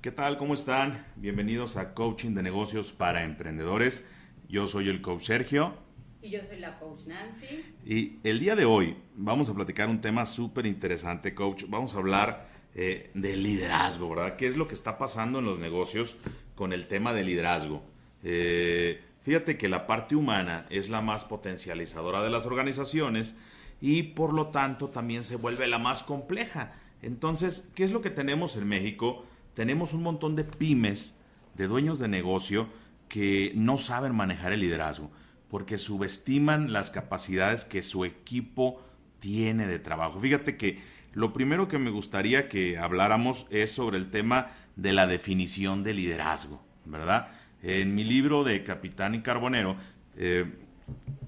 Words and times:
¿Qué 0.00 0.12
tal? 0.12 0.38
¿Cómo 0.38 0.54
están? 0.54 1.04
Bienvenidos 1.16 1.76
a 1.76 1.92
Coaching 1.92 2.32
de 2.32 2.44
Negocios 2.44 2.92
para 2.92 3.24
Emprendedores. 3.24 4.06
Yo 4.48 4.68
soy 4.68 4.88
el 4.88 5.00
coach 5.00 5.24
Sergio. 5.24 5.74
Y 6.22 6.30
yo 6.30 6.38
soy 6.46 6.60
la 6.60 6.78
coach 6.78 7.00
Nancy. 7.06 7.64
Y 7.84 8.20
el 8.22 8.38
día 8.38 8.54
de 8.54 8.64
hoy 8.64 8.96
vamos 9.16 9.48
a 9.48 9.54
platicar 9.54 9.88
un 9.88 10.00
tema 10.00 10.24
súper 10.24 10.66
interesante, 10.66 11.34
coach. 11.34 11.64
Vamos 11.66 11.96
a 11.96 11.98
hablar 11.98 12.48
eh, 12.76 13.10
de 13.14 13.36
liderazgo, 13.36 14.10
¿verdad? 14.10 14.36
¿Qué 14.36 14.46
es 14.46 14.56
lo 14.56 14.68
que 14.68 14.76
está 14.76 14.98
pasando 14.98 15.40
en 15.40 15.46
los 15.46 15.58
negocios 15.58 16.16
con 16.54 16.72
el 16.72 16.86
tema 16.86 17.12
de 17.12 17.24
liderazgo? 17.24 17.82
Eh, 18.22 19.02
fíjate 19.22 19.58
que 19.58 19.68
la 19.68 19.88
parte 19.88 20.14
humana 20.14 20.66
es 20.70 20.88
la 20.90 21.00
más 21.00 21.24
potencializadora 21.24 22.22
de 22.22 22.30
las 22.30 22.46
organizaciones 22.46 23.36
y 23.80 24.04
por 24.04 24.32
lo 24.32 24.46
tanto 24.48 24.90
también 24.90 25.24
se 25.24 25.34
vuelve 25.34 25.66
la 25.66 25.80
más 25.80 26.04
compleja. 26.04 26.74
Entonces, 27.02 27.68
¿qué 27.74 27.82
es 27.82 27.90
lo 27.90 28.00
que 28.00 28.10
tenemos 28.10 28.56
en 28.56 28.68
México? 28.68 29.24
Tenemos 29.58 29.92
un 29.92 30.04
montón 30.04 30.36
de 30.36 30.44
pymes, 30.44 31.16
de 31.56 31.66
dueños 31.66 31.98
de 31.98 32.06
negocio, 32.06 32.68
que 33.08 33.50
no 33.56 33.76
saben 33.76 34.14
manejar 34.14 34.52
el 34.52 34.60
liderazgo 34.60 35.10
porque 35.48 35.78
subestiman 35.78 36.72
las 36.72 36.90
capacidades 36.90 37.64
que 37.64 37.82
su 37.82 38.04
equipo 38.04 38.80
tiene 39.18 39.66
de 39.66 39.80
trabajo. 39.80 40.20
Fíjate 40.20 40.56
que 40.56 40.78
lo 41.12 41.32
primero 41.32 41.66
que 41.66 41.80
me 41.80 41.90
gustaría 41.90 42.48
que 42.48 42.78
habláramos 42.78 43.48
es 43.50 43.72
sobre 43.72 43.98
el 43.98 44.10
tema 44.10 44.52
de 44.76 44.92
la 44.92 45.08
definición 45.08 45.82
de 45.82 45.94
liderazgo, 45.94 46.62
¿verdad? 46.84 47.26
En 47.60 47.96
mi 47.96 48.04
libro 48.04 48.44
de 48.44 48.62
Capitán 48.62 49.16
y 49.16 49.22
Carbonero, 49.22 49.74
eh, 50.16 50.52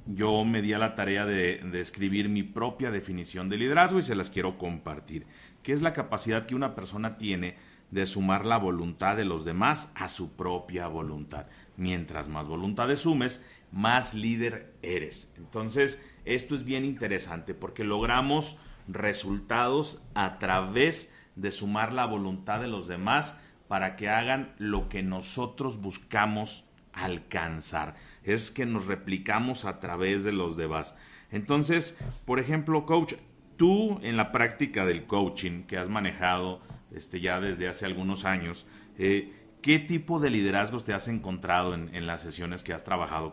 yo 0.06 0.44
me 0.44 0.62
di 0.62 0.72
a 0.72 0.78
la 0.78 0.94
tarea 0.94 1.26
de, 1.26 1.68
escribir 1.80 2.28
mi 2.28 2.44
propia 2.44 2.92
definición 2.92 3.48
de 3.48 3.56
liderazgo 3.56 3.98
y 3.98 4.02
se 4.02 4.14
las 4.14 4.30
quiero 4.30 4.56
compartir, 4.56 5.26
que 5.64 5.72
es 5.72 5.82
la 5.82 5.92
capacidad 5.92 6.46
que 6.46 6.54
una 6.54 6.76
persona 6.76 7.18
tiene 7.18 7.56
de 7.90 8.06
sumar 8.06 8.46
la 8.46 8.56
voluntad 8.56 9.16
de 9.16 9.24
los 9.24 9.44
demás 9.44 9.90
a 9.94 10.08
su 10.08 10.32
propia 10.32 10.86
voluntad. 10.88 11.46
Mientras 11.76 12.28
más 12.28 12.46
voluntades 12.46 13.00
sumes, 13.00 13.44
más 13.72 14.14
líder 14.14 14.74
eres. 14.82 15.32
Entonces, 15.36 16.02
esto 16.24 16.54
es 16.54 16.64
bien 16.64 16.84
interesante 16.84 17.54
porque 17.54 17.84
logramos 17.84 18.56
resultados 18.88 20.02
a 20.14 20.38
través 20.38 21.12
de 21.36 21.50
sumar 21.50 21.92
la 21.92 22.06
voluntad 22.06 22.60
de 22.60 22.68
los 22.68 22.86
demás 22.86 23.38
para 23.68 23.96
que 23.96 24.08
hagan 24.08 24.52
lo 24.58 24.88
que 24.88 25.02
nosotros 25.02 25.80
buscamos 25.80 26.64
alcanzar. 26.92 27.94
Es 28.24 28.50
que 28.50 28.66
nos 28.66 28.86
replicamos 28.86 29.64
a 29.64 29.78
través 29.78 30.24
de 30.24 30.32
los 30.32 30.56
demás. 30.56 30.96
Entonces, 31.30 31.96
por 32.24 32.40
ejemplo, 32.40 32.84
coach, 32.84 33.14
tú 33.56 34.00
en 34.02 34.16
la 34.16 34.32
práctica 34.32 34.84
del 34.86 35.04
coaching 35.04 35.62
que 35.62 35.78
has 35.78 35.88
manejado 35.88 36.60
este, 36.94 37.20
ya 37.20 37.40
desde 37.40 37.68
hace 37.68 37.86
algunos 37.86 38.24
años, 38.24 38.66
eh, 38.98 39.32
¿qué 39.62 39.78
tipo 39.78 40.20
de 40.20 40.30
liderazgos 40.30 40.84
te 40.84 40.92
has 40.92 41.08
encontrado 41.08 41.74
en, 41.74 42.06
las 42.06 42.22
sesiones 42.22 42.62
que 42.62 42.72
has 42.72 42.84
trabajado? 42.84 43.32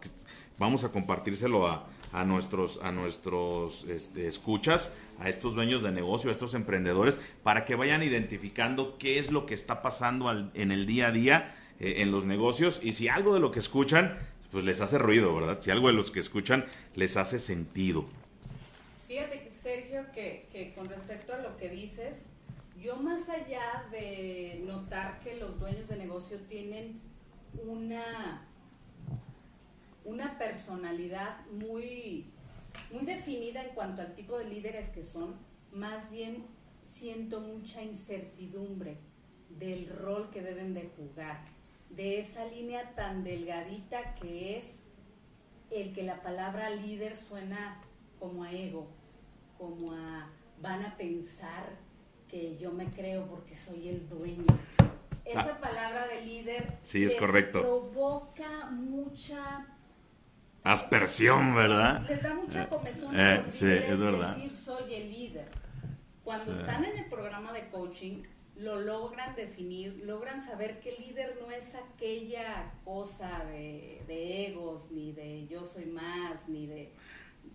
Vamos 0.58 0.84
a 0.84 0.90
compartírselo 0.90 1.68
a, 1.68 1.88
a 2.12 2.24
nuestros, 2.24 2.80
a 2.82 2.92
nuestros 2.92 3.84
este, 3.86 4.28
escuchas, 4.28 4.94
a 5.20 5.30
estos 5.30 5.56
dueños 5.56 5.84
de 5.84 5.92
negocio, 5.92 6.30
a 6.30 6.34
estos 6.34 6.54
emprendedores, 6.54 7.20
para 7.44 7.66
que 7.66 7.76
vayan 7.76 8.04
identificando 8.04 8.98
qué 8.98 9.20
es 9.20 9.32
lo 9.32 9.46
que 9.46 9.54
está 9.54 9.82
pasando 9.82 10.32
en 10.54 10.72
el 10.72 10.86
día 10.86 11.08
a 11.08 11.12
día 11.12 11.56
eh, 11.80 12.02
en 12.02 12.12
los 12.12 12.26
negocios 12.26 12.80
y 12.82 12.94
si 12.94 13.08
algo 13.08 13.34
de 13.34 13.40
lo 13.40 13.52
que 13.52 13.60
escuchan, 13.60 14.18
pues 14.52 14.66
les 14.66 14.82
hace 14.82 14.98
ruido, 14.98 15.36
¿verdad? 15.36 15.60
Si 15.60 15.70
algo 15.70 15.88
de 15.88 15.94
los 15.94 16.10
que 16.10 16.20
escuchan 16.20 16.66
les 16.96 17.18
hace 17.18 17.38
sentido. 17.38 18.06
Fíjate, 19.08 19.52
Sergio, 19.62 20.06
que, 20.14 20.48
que 20.52 20.74
con 20.74 20.90
respecto 20.90 21.34
a 21.34 21.38
lo 21.38 21.56
que 21.58 21.70
dices, 21.70 22.16
yo 22.88 22.96
más 22.96 23.28
allá 23.28 23.86
de 23.92 24.64
notar 24.66 25.20
que 25.20 25.36
los 25.36 25.60
dueños 25.60 25.90
de 25.90 25.98
negocio 25.98 26.40
tienen 26.48 27.02
una 27.66 28.48
una 30.06 30.38
personalidad 30.38 31.46
muy, 31.48 32.32
muy 32.94 33.04
definida 33.04 33.62
en 33.62 33.76
cuanto 33.76 34.02
al 34.02 34.16
tipo 34.16 34.38
de 34.38 34.46
líderes 34.46 34.88
que 34.88 35.04
son, 35.04 35.36
más 35.74 36.10
bien 36.10 36.46
siento 36.86 37.42
mucha 37.42 37.82
incertidumbre 37.82 39.00
del 39.50 39.90
rol 39.90 40.30
que 40.30 40.42
deben 40.42 40.74
de 40.74 40.90
jugar, 40.96 41.42
de 41.90 42.20
esa 42.20 42.46
línea 42.46 42.96
tan 42.96 43.26
delgadita 43.26 44.16
que 44.16 44.60
es 44.60 44.80
el 45.72 45.94
que 45.94 46.04
la 46.04 46.22
palabra 46.22 46.70
líder 46.70 47.18
suena 47.18 47.82
como 48.18 48.46
a 48.46 48.54
ego, 48.54 48.88
como 49.58 49.92
a 49.92 50.30
van 50.62 50.86
a 50.86 50.96
pensar 50.96 51.86
que 52.30 52.58
yo 52.58 52.72
me 52.72 52.90
creo 52.90 53.26
porque 53.28 53.56
soy 53.56 53.90
el 53.90 54.08
dueño. 54.10 54.46
Esa 55.26 55.42
ah. 55.42 55.62
palabra 55.62 56.08
de 56.08 56.22
líder 56.22 56.78
sí, 56.82 57.04
es 57.04 57.16
correcto. 57.16 57.62
provoca 57.62 58.68
mucha 58.72 59.68
aspersión, 60.64 61.54
¿verdad? 61.56 62.06
Les 62.08 62.24
da 62.24 62.34
mucha 62.34 62.64
eh, 62.64 62.68
comezón 62.70 63.20
eh, 63.20 63.44
sí, 63.50 63.66
es 63.66 64.00
verdad. 64.00 64.36
decir 64.36 64.56
soy 64.56 64.94
el 64.94 65.12
líder. 65.12 65.50
Cuando 66.24 66.54
están 66.54 66.84
en 66.84 66.98
el 66.98 67.06
programa 67.06 67.54
de 67.54 67.68
coaching, 67.70 68.24
lo 68.60 68.80
logran 68.82 69.36
definir, 69.36 70.02
logran 70.06 70.42
saber 70.42 70.80
que 70.80 70.96
el 70.96 71.08
líder 71.08 71.38
no 71.40 71.52
es 71.52 71.74
aquella 71.76 72.74
cosa 72.84 73.46
de, 73.46 74.48
egos, 74.48 74.92
ni 74.92 75.12
de 75.12 75.48
yo 75.48 75.64
soy 75.64 75.86
más, 75.86 76.48
ni 76.48 76.68
de... 76.68 76.92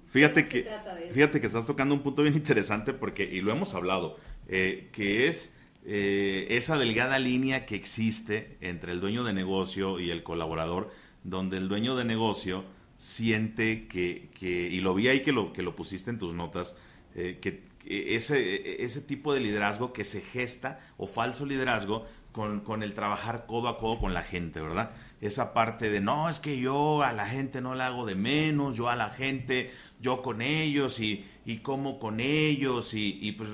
Fíjate 0.09 0.47
que, 0.47 0.69
fíjate 1.11 1.41
que 1.41 1.47
estás 1.47 1.67
tocando 1.67 1.95
un 1.95 2.03
punto 2.03 2.23
bien 2.23 2.35
interesante 2.35 2.93
porque, 2.93 3.25
y 3.25 3.41
lo 3.41 3.51
hemos 3.51 3.75
hablado, 3.75 4.19
eh, 4.53 4.89
que 4.93 5.27
es 5.27 5.57
esa 5.85 6.79
delgada 6.79 7.19
línea 7.19 7.67
que 7.67 7.75
existe 7.75 8.57
entre 8.61 8.93
el 8.93 9.01
dueño 9.01 9.25
de 9.25 9.33
negocio 9.33 9.99
y 9.99 10.13
el 10.13 10.23
colaborador, 10.23 10.93
donde 11.25 11.57
el 11.57 11.69
dueño 11.69 11.97
de 11.97 12.05
negocio 12.05 12.65
siente 13.03 13.89
que, 13.89 14.31
que, 14.39 14.69
y 14.69 14.81
lo 14.81 14.95
vi 14.95 15.09
ahí 15.09 15.23
que 15.23 15.33
lo, 15.33 15.53
que 15.53 15.65
lo 15.65 15.75
pusiste 15.75 16.11
en 16.11 16.21
tus 16.21 16.35
notas, 16.35 16.77
eh, 17.17 17.39
que, 17.41 17.65
ese, 17.85 18.85
ese 18.85 19.01
tipo 19.01 19.35
de 19.35 19.41
liderazgo 19.41 19.93
que 19.93 20.05
se 20.05 20.21
gesta 20.21 20.79
o 20.99 21.09
falso 21.09 21.45
liderazgo 21.45 22.07
con, 22.31 22.61
con, 22.61 22.85
el 22.85 22.95
trabajar 22.95 23.47
codo 23.47 23.67
a 23.67 23.77
codo 23.77 23.99
con 23.99 24.15
la 24.15 24.23
gente, 24.23 24.61
¿verdad? 24.61 24.93
Esa 25.21 25.53
parte 25.53 25.91
de, 25.91 26.01
no, 26.01 26.29
es 26.29 26.39
que 26.39 26.61
yo 26.61 27.03
a 27.03 27.13
la 27.13 27.27
gente 27.27 27.61
no 27.61 27.75
la 27.75 27.89
hago 27.89 28.07
de 28.07 28.15
menos, 28.15 28.77
yo 28.77 28.89
a 28.89 28.95
la 28.95 29.11
gente, 29.11 29.73
yo 30.01 30.23
con 30.23 30.41
ellos 30.41 31.01
y, 31.01 31.27
y 31.45 31.59
como 31.59 31.99
con 31.99 32.21
ellos 32.21 32.95
y, 32.95 33.33
pues 33.33 33.51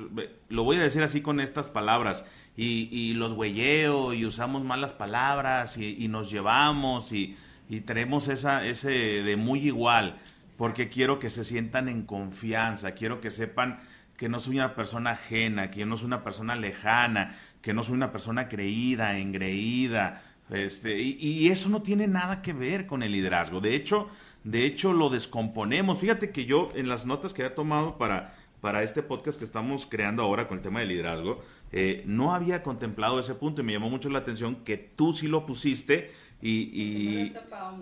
lo 0.49 0.65
voy 0.65 0.77
a 0.77 0.83
decir 0.83 1.03
así 1.03 1.21
con 1.21 1.41
estas 1.41 1.69
palabras 1.69 2.25
y, 2.57 2.89
y 2.93 3.15
los 3.15 3.33
huelleo 3.33 4.13
y 4.13 4.27
usamos 4.27 4.65
malas 4.65 4.93
palabras 4.93 5.79
y, 5.79 6.09
nos 6.09 6.31
llevamos 6.31 7.13
y 7.13 7.37
tenemos 7.85 8.29
esa, 8.29 8.67
ese 8.67 8.91
de 8.91 9.37
muy 9.37 9.61
igual, 9.61 10.19
porque 10.57 10.89
quiero 10.89 11.19
que 11.19 11.31
se 11.31 11.45
sientan 11.45 11.89
en 11.89 12.03
confianza, 12.03 12.93
quiero 12.93 13.21
que 13.21 13.31
sepan 13.31 13.81
que 14.17 14.29
no 14.29 14.41
soy 14.41 14.57
una 14.57 14.75
persona 14.75 15.11
ajena, 15.11 15.71
que 15.71 15.87
no 15.87 15.97
soy 15.97 16.07
una 16.07 16.25
persona 16.25 16.57
lejana, 16.57 17.39
que 17.63 17.73
no 17.73 17.85
soy 17.85 17.95
una 17.95 18.11
persona 18.11 18.49
creída, 18.49 19.19
engreída, 19.19 20.23
este, 20.51 20.99
y, 20.99 21.49
eso 21.49 21.69
no 21.69 21.83
tiene 21.83 22.09
nada 22.09 22.41
que 22.41 22.53
ver 22.53 22.87
con 22.87 23.03
el 23.03 23.13
liderazgo. 23.13 23.61
De 23.61 23.75
hecho, 23.75 24.09
de 24.51 24.65
hecho 24.65 24.95
lo 24.95 25.11
descomponemos. 25.11 25.99
Fíjate 25.99 26.31
que 26.31 26.47
yo 26.47 26.71
en 26.75 26.89
las 26.89 27.05
notas 27.05 27.35
que 27.35 27.45
he 27.45 27.51
tomado 27.51 27.99
para, 27.99 28.35
para 28.63 28.83
este 28.83 29.03
podcast 29.03 29.39
que 29.39 29.45
estamos 29.45 29.87
creando 29.87 30.23
ahora 30.23 30.49
con 30.49 30.59
el 30.59 30.63
tema 30.63 30.81
del 30.81 30.89
liderazgo, 30.89 31.43
eh, 31.71 32.03
no 32.07 32.33
había 32.33 32.63
contemplado 32.63 33.21
ese 33.21 33.35
punto 33.35 33.61
y 33.61 33.65
me 33.65 33.75
llamó 33.75 33.91
mucho 33.91 34.09
la 34.09 34.21
atención 34.21 34.57
que 34.65 34.79
tú 34.79 35.13
sí 35.13 35.29
lo 35.29 35.45
pusiste 35.45 36.11
y, 36.41 37.35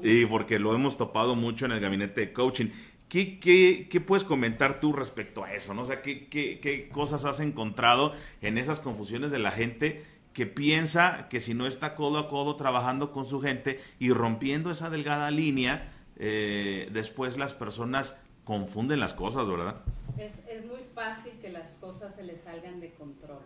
y, 0.02 0.26
porque 0.26 0.58
lo 0.58 0.74
hemos 0.74 0.96
topado 0.96 1.36
mucho 1.36 1.66
en 1.66 1.72
el 1.72 1.80
gabinete 1.80 2.22
de 2.22 2.32
coaching. 2.32 2.66
¿Qué, 3.08 3.38
qué, 3.38 3.86
qué 3.88 4.00
puedes 4.00 4.24
comentar 4.24 4.80
tú 4.80 4.92
respecto 4.92 5.44
a 5.44 5.52
eso? 5.52 5.72
¿no? 5.72 5.82
O 5.82 5.84
sea, 5.86 6.02
¿qué, 6.02 6.26
¿qué, 6.26 6.58
qué, 6.58 6.88
cosas 6.88 7.24
has 7.26 7.38
encontrado 7.38 8.12
en 8.42 8.58
esas 8.58 8.80
confusiones 8.80 9.30
de 9.30 9.38
la 9.38 9.52
gente 9.52 10.04
que 10.32 10.46
piensa 10.46 11.28
que 11.28 11.38
si 11.38 11.54
no 11.54 11.68
está 11.68 11.94
codo 11.94 12.18
a 12.18 12.28
codo 12.28 12.56
trabajando 12.56 13.12
con 13.12 13.24
su 13.24 13.40
gente 13.40 13.80
y 14.00 14.10
rompiendo 14.10 14.72
esa 14.72 14.90
delgada 14.90 15.30
línea, 15.30 15.92
eh, 16.16 16.88
después 16.92 17.36
las 17.36 17.54
personas 17.54 18.16
confunden 18.44 19.00
las 19.00 19.14
cosas, 19.14 19.48
¿verdad? 19.48 19.76
Es, 20.18 20.40
es 20.48 20.64
muy 20.64 20.82
fácil 20.94 21.32
que 21.40 21.50
las 21.50 21.72
cosas 21.72 22.14
se 22.14 22.22
les 22.22 22.42
salgan 22.42 22.80
de 22.80 22.92
control. 22.94 23.42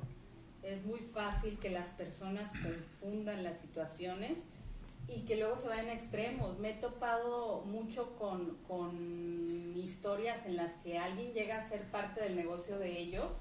Es 0.62 0.84
muy 0.84 1.00
fácil 1.00 1.58
que 1.58 1.70
las 1.70 1.88
personas 1.88 2.50
confundan 2.52 3.43
las 3.43 3.58
situaciones 3.58 4.38
y 5.08 5.22
que 5.22 5.37
luego 5.37 5.56
se 5.56 5.69
vayan 5.69 5.88
a 5.88 5.94
extremos. 5.94 6.58
Me 6.58 6.70
he 6.70 6.75
topado 6.75 7.62
mucho 7.62 8.14
con, 8.17 8.58
con 8.69 9.72
historias 9.76 10.46
en 10.46 10.56
las 10.56 10.75
que 10.75 10.99
alguien 10.99 11.32
llega 11.32 11.56
a 11.56 11.69
ser 11.69 11.82
parte 11.84 12.22
del 12.22 12.37
negocio 12.37 12.78
de 12.78 12.99
ellos 12.99 13.32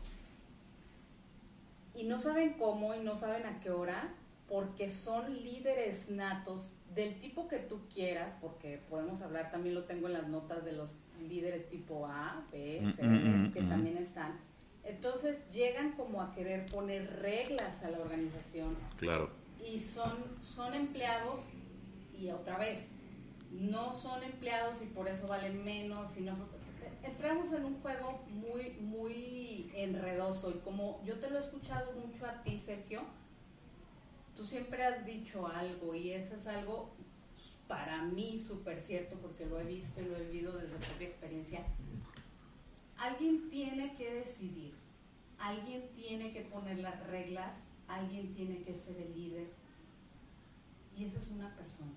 y 1.96 2.06
no 2.06 2.18
saben 2.18 2.54
cómo 2.54 2.96
y 2.96 3.00
no 3.00 3.18
saben 3.18 3.46
a 3.46 3.60
qué 3.60 3.72
hora 3.72 4.14
porque 4.48 4.90
son 4.90 5.44
líderes 5.44 6.10
natos 6.10 6.70
del 6.96 7.20
tipo 7.20 7.48
que 7.48 7.58
tú 7.58 7.82
quieras, 7.94 8.36
porque 8.42 8.82
podemos 8.90 9.22
hablar, 9.22 9.52
también 9.52 9.76
lo 9.76 9.84
tengo 9.84 10.08
en 10.08 10.14
las 10.14 10.28
notas 10.28 10.66
de 10.66 10.74
los 10.74 10.92
líderes 11.28 11.70
tipo 11.70 12.08
A, 12.08 12.46
B, 12.52 12.82
C, 12.96 13.04
mm, 13.04 13.08
mm, 13.08 13.48
mm, 13.48 13.52
que 13.52 13.62
también 13.64 13.98
están. 13.98 14.40
Entonces 14.84 15.42
llegan 15.52 15.92
como 15.92 16.22
a 16.22 16.34
querer 16.34 16.66
poner 16.66 17.22
reglas 17.22 17.84
a 17.84 17.90
la 17.92 18.00
organización. 18.00 18.76
Claro 18.98 19.30
y 19.66 19.80
son, 19.80 20.14
son 20.42 20.74
empleados 20.74 21.42
y 22.18 22.30
otra 22.30 22.58
vez, 22.58 22.90
no 23.52 23.92
son 23.92 24.24
empleados 24.24 24.82
y 24.82 24.86
por 24.86 25.08
eso 25.08 25.28
valen 25.28 25.64
menos, 25.64 26.12
sino 26.12 26.36
entramos 27.04 27.52
en 27.54 27.66
un 27.66 27.82
juego 27.82 28.22
muy, 28.30 28.72
muy 28.82 29.72
enredoso 29.76 30.52
y 30.52 30.60
como 30.60 31.02
yo 31.06 31.20
te 31.20 31.30
lo 31.30 31.38
he 31.38 31.40
escuchado 31.40 31.92
mucho 31.94 32.26
a 32.26 32.42
ti, 32.44 32.58
Sergio, 32.58 33.02
tú 34.40 34.46
siempre 34.46 34.86
has 34.86 35.06
dicho 35.06 35.46
algo 35.48 35.94
y 35.94 36.14
eso 36.14 36.36
es 36.36 36.48
algo 36.48 36.90
para 37.68 38.04
mí 38.04 38.40
súper 38.40 38.80
cierto 38.80 39.18
porque 39.18 39.46
lo 39.46 39.60
he 39.60 39.66
visto 39.66 40.02
y 40.02 40.06
lo 40.06 40.16
he 40.16 40.24
vivido 40.28 40.54
desde 40.54 40.78
propia 40.78 41.10
experiencia. 41.10 41.66
Alguien 42.98 43.50
tiene 43.50 43.96
que 43.96 44.14
decidir, 44.14 44.74
alguien 45.38 45.90
tiene 45.94 46.32
que 46.32 46.44
poner 46.44 46.80
las 46.80 47.06
reglas, 47.08 47.66
alguien 47.90 48.34
tiene 48.34 48.64
que 48.64 48.74
ser 48.74 48.96
el 48.96 49.14
líder 49.14 49.48
y 50.96 51.04
esa 51.04 51.18
es 51.18 51.28
una 51.28 51.54
persona. 51.58 51.92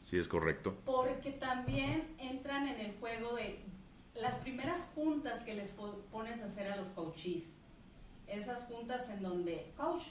Sí, 0.00 0.16
es 0.16 0.26
correcto. 0.26 0.74
Porque 0.86 1.32
también 1.32 2.14
entran 2.16 2.66
en 2.66 2.80
el 2.80 2.96
juego 2.98 3.36
de 3.36 3.60
las 4.14 4.36
primeras 4.36 4.88
juntas 4.94 5.42
que 5.42 5.52
les 5.52 5.72
pones 6.10 6.40
a 6.40 6.46
hacer 6.46 6.72
a 6.72 6.76
los 6.76 6.88
coaches, 6.88 7.52
esas 8.26 8.64
juntas 8.64 9.10
en 9.10 9.22
donde, 9.22 9.70
coach, 9.76 10.04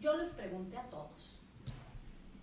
yo 0.00 0.16
les 0.16 0.30
pregunté 0.30 0.76
a 0.76 0.88
todos. 0.90 1.40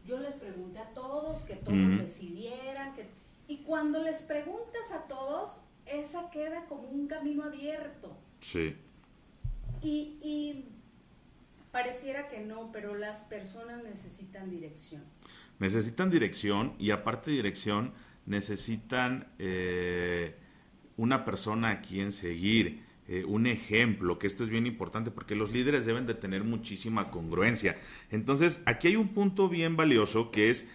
Yo 0.06 0.20
les 0.20 0.34
pregunté 0.34 0.80
a 0.80 0.90
todos 0.94 1.44
que 1.44 1.56
todos 1.56 1.98
decidieran. 1.98 2.94
Que, 2.94 3.08
y 3.48 3.58
cuando 3.64 4.02
les 4.02 4.18
preguntas 4.22 4.92
a 4.92 5.08
todos, 5.08 5.62
esa 5.86 6.30
queda 6.30 6.66
como 6.66 6.90
un 6.90 7.08
camino 7.08 7.44
abierto. 7.44 8.18
Sí. 8.40 8.76
Y, 9.82 10.18
y 10.22 10.66
pareciera 11.72 12.28
que 12.28 12.40
no, 12.40 12.72
pero 12.72 12.96
las 12.96 13.22
personas 13.22 13.84
necesitan 13.84 14.50
dirección. 14.50 15.04
Necesitan 15.60 16.10
dirección 16.10 16.74
y 16.78 16.92
aparte 16.92 17.32
de 17.32 17.38
dirección, 17.38 17.94
necesitan 18.26 19.28
eh, 19.40 20.36
una 20.98 21.26
persona 21.26 21.70
a 21.72 21.82
quien 21.82 22.12
seguir, 22.12 22.83
eh, 23.08 23.26
un 23.26 23.48
ejemplo, 23.48 24.18
que 24.18 24.28
esto 24.28 24.44
es 24.44 24.50
bien 24.50 24.66
importante 24.66 25.12
porque 25.12 25.36
los 25.36 25.52
líderes 25.52 25.86
deben 25.86 26.06
de 26.06 26.14
tener 26.14 26.46
muchísima 26.46 27.12
congruencia. 27.12 27.78
Entonces, 28.12 28.62
aquí 28.66 28.88
hay 28.88 28.96
un 28.96 29.10
punto 29.10 29.50
bien 29.50 29.76
valioso 29.76 30.32
que 30.32 30.50
es 30.50 30.70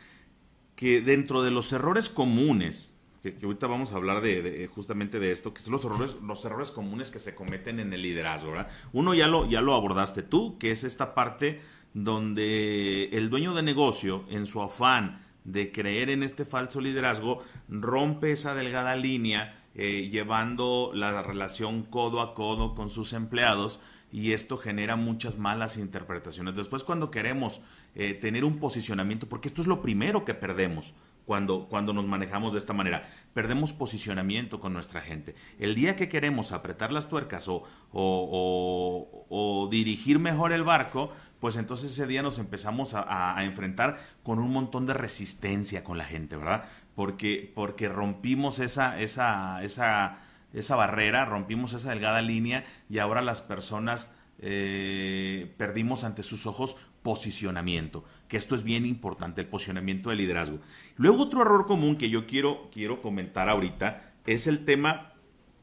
que 0.77 1.01
dentro 1.01 1.43
de 1.43 1.51
los 1.51 1.73
errores 1.73 2.11
comunes, 2.11 2.99
que, 3.23 3.35
ahorita 3.43 3.67
vamos 3.67 3.93
a 3.93 3.97
hablar 3.97 4.21
de, 4.21 4.69
justamente 4.73 5.19
de 5.19 5.33
esto, 5.33 5.55
que 5.55 5.61
son 5.61 5.73
los 5.73 5.85
errores, 5.85 6.17
los 6.23 6.45
errores 6.45 6.71
comunes 6.71 7.11
que 7.11 7.19
se 7.19 7.35
cometen 7.35 7.81
en 7.81 7.93
el 7.95 8.03
liderazgo. 8.03 8.53
Uno 8.93 9.15
ya 9.15 9.27
lo, 9.27 9.49
ya 9.49 9.63
lo 9.63 9.75
abordaste 9.75 10.23
tú, 10.23 10.59
que 10.59 10.71
es 10.71 10.85
esta 10.85 11.15
parte 11.15 11.61
donde 11.95 13.09
el 13.13 13.31
dueño 13.31 13.55
de 13.55 13.63
negocio, 13.63 14.25
en 14.29 14.45
su 14.45 14.61
afán 14.61 15.25
de 15.45 15.73
creer 15.73 16.11
en 16.11 16.23
este 16.23 16.45
falso 16.45 16.81
liderazgo, 16.81 17.43
rompe 17.69 18.33
esa 18.33 18.55
delgada 18.55 18.95
línea 18.97 19.65
eh, 19.79 20.09
llevando 20.11 20.91
la 20.93 21.23
relación 21.23 21.85
codo 21.85 22.21
a 22.21 22.35
codo 22.35 22.75
con 22.75 22.91
sus 22.91 23.13
empleados 23.13 23.81
y 24.11 24.33
esto 24.33 24.59
genera 24.59 24.97
muchas 24.97 25.39
malas 25.39 25.77
interpretaciones. 25.77 26.57
Después 26.57 26.83
cuando 26.83 27.11
queremos 27.11 27.61
eh, 27.95 28.15
tener 28.15 28.45
un 28.45 28.59
posicionamiento, 28.59 29.29
porque 29.29 29.49
esto 29.49 29.61
es 29.63 29.69
lo 29.69 29.81
primero 29.81 30.25
que 30.25 30.35
perdemos 30.35 30.95
cuando, 31.29 31.69
cuando 31.69 31.93
nos 31.93 32.07
manejamos 32.07 32.55
de 32.55 32.59
esta 32.59 32.73
manera, 32.73 33.07
perdemos 33.35 33.75
posicionamiento 33.75 34.61
con 34.61 34.73
nuestra 34.73 35.03
gente. 35.03 35.35
El 35.59 35.75
día 35.75 35.95
que 35.95 36.09
queremos 36.09 36.53
apretar 36.53 36.91
las 36.91 37.11
tuercas 37.11 37.49
o, 37.49 37.65
o, 37.93 39.27
o, 39.29 39.69
dirigir 39.71 40.19
mejor 40.19 40.53
el 40.53 40.65
barco, 40.65 41.13
pues 41.39 41.57
entonces 41.57 41.93
ese 41.93 42.07
día 42.07 42.23
nos 42.23 42.39
empezamos 42.39 42.95
a, 42.95 43.39
a, 43.39 43.45
enfrentar 43.45 43.99
con 44.23 44.39
un 44.39 44.51
montón 44.51 44.87
de 44.87 44.95
resistencia 44.95 45.85
con 45.85 45.99
la 45.99 46.05
gente, 46.05 46.37
¿verdad? 46.37 46.65
porque, 46.99 47.53
porque 47.55 47.89
rompimos 47.89 48.59
esa, 48.59 48.99
esa, 48.99 49.63
esa, 49.63 50.19
esa 50.53 50.75
barrera, 50.77 51.27
rompimos 51.27 51.73
esa 51.75 51.91
delgada 51.91 52.23
línea 52.23 52.65
y 52.89 52.99
ahora 52.99 53.23
las 53.23 53.41
personas 53.41 54.11
eh, 54.41 55.55
perdimos 55.59 56.03
ante 56.05 56.23
sus 56.23 56.47
ojos 56.47 56.77
posicionamiento, 57.03 58.05
que 58.29 58.37
esto 58.37 58.55
es 58.55 58.63
bien 58.63 58.87
importante, 58.87 59.41
el 59.41 59.47
posicionamiento 59.47 60.11
del 60.11 60.19
liderazgo. 60.19 60.59
Luego 60.97 61.23
otro 61.23 61.43
error 61.43 61.67
común 61.67 61.97
que 61.97 62.11
yo 62.11 62.27
quiero, 62.27 62.69
quiero 62.73 63.01
comentar 63.01 63.49
ahorita 63.49 64.13
es 64.27 64.47
el 64.47 64.65
tema 64.65 65.13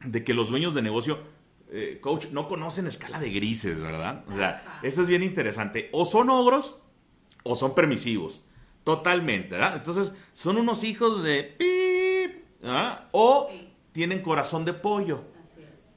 de 0.04 0.24
que 0.24 0.34
los 0.34 0.50
dueños 0.50 0.74
de 0.74 0.82
negocio, 0.82 1.20
eh, 1.72 2.00
coach, 2.02 2.28
no 2.32 2.48
conocen 2.48 2.88
escala 2.88 3.20
de 3.20 3.30
grises, 3.30 3.82
¿verdad? 3.82 4.24
O 4.28 4.36
sea, 4.36 4.80
esto 4.82 5.02
es 5.02 5.08
bien 5.08 5.24
interesante. 5.24 5.90
O 5.92 6.06
son 6.06 6.30
ogros 6.30 6.80
o 7.44 7.56
son 7.56 7.76
permisivos. 7.76 8.44
Totalmente, 8.84 9.56
¿verdad? 9.56 9.78
Entonces, 9.78 10.14
son 10.34 10.58
unos 10.58 10.84
hijos 10.84 11.24
de 11.24 11.44
pip, 11.44 12.44
O 13.12 13.50
tienen 13.92 14.22
corazón 14.22 14.66
de 14.66 14.74
pollo, 14.74 15.24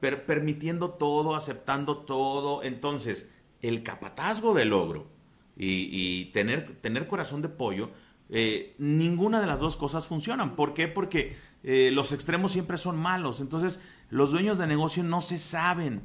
permitiendo 0.01 0.91
todo, 0.91 1.35
aceptando 1.35 1.99
todo. 1.99 2.63
Entonces, 2.63 3.31
el 3.61 3.83
capatazgo 3.83 4.55
del 4.55 4.71
logro 4.71 5.18
y, 5.59 6.27
tener, 6.27 6.77
tener 6.81 7.07
corazón 7.09 7.43
de 7.43 7.49
pollo, 7.49 7.91
eh, 8.31 8.75
ninguna 8.79 9.41
de 9.41 9.47
las 9.47 9.61
dos 9.61 9.77
cosas 9.77 10.07
funcionan. 10.07 10.55
¿Por 10.55 10.75
qué? 10.75 10.87
Porque 10.89 11.37
eh, 11.65 11.91
los 11.93 12.13
extremos 12.13 12.53
siempre 12.53 12.79
son 12.79 12.97
malos. 12.97 13.41
Entonces, 13.41 13.81
los 14.11 14.31
dueños 14.31 14.59
de 14.59 14.67
negocio 14.67 15.03
no 15.03 15.21
se 15.21 15.39
saben 15.39 16.03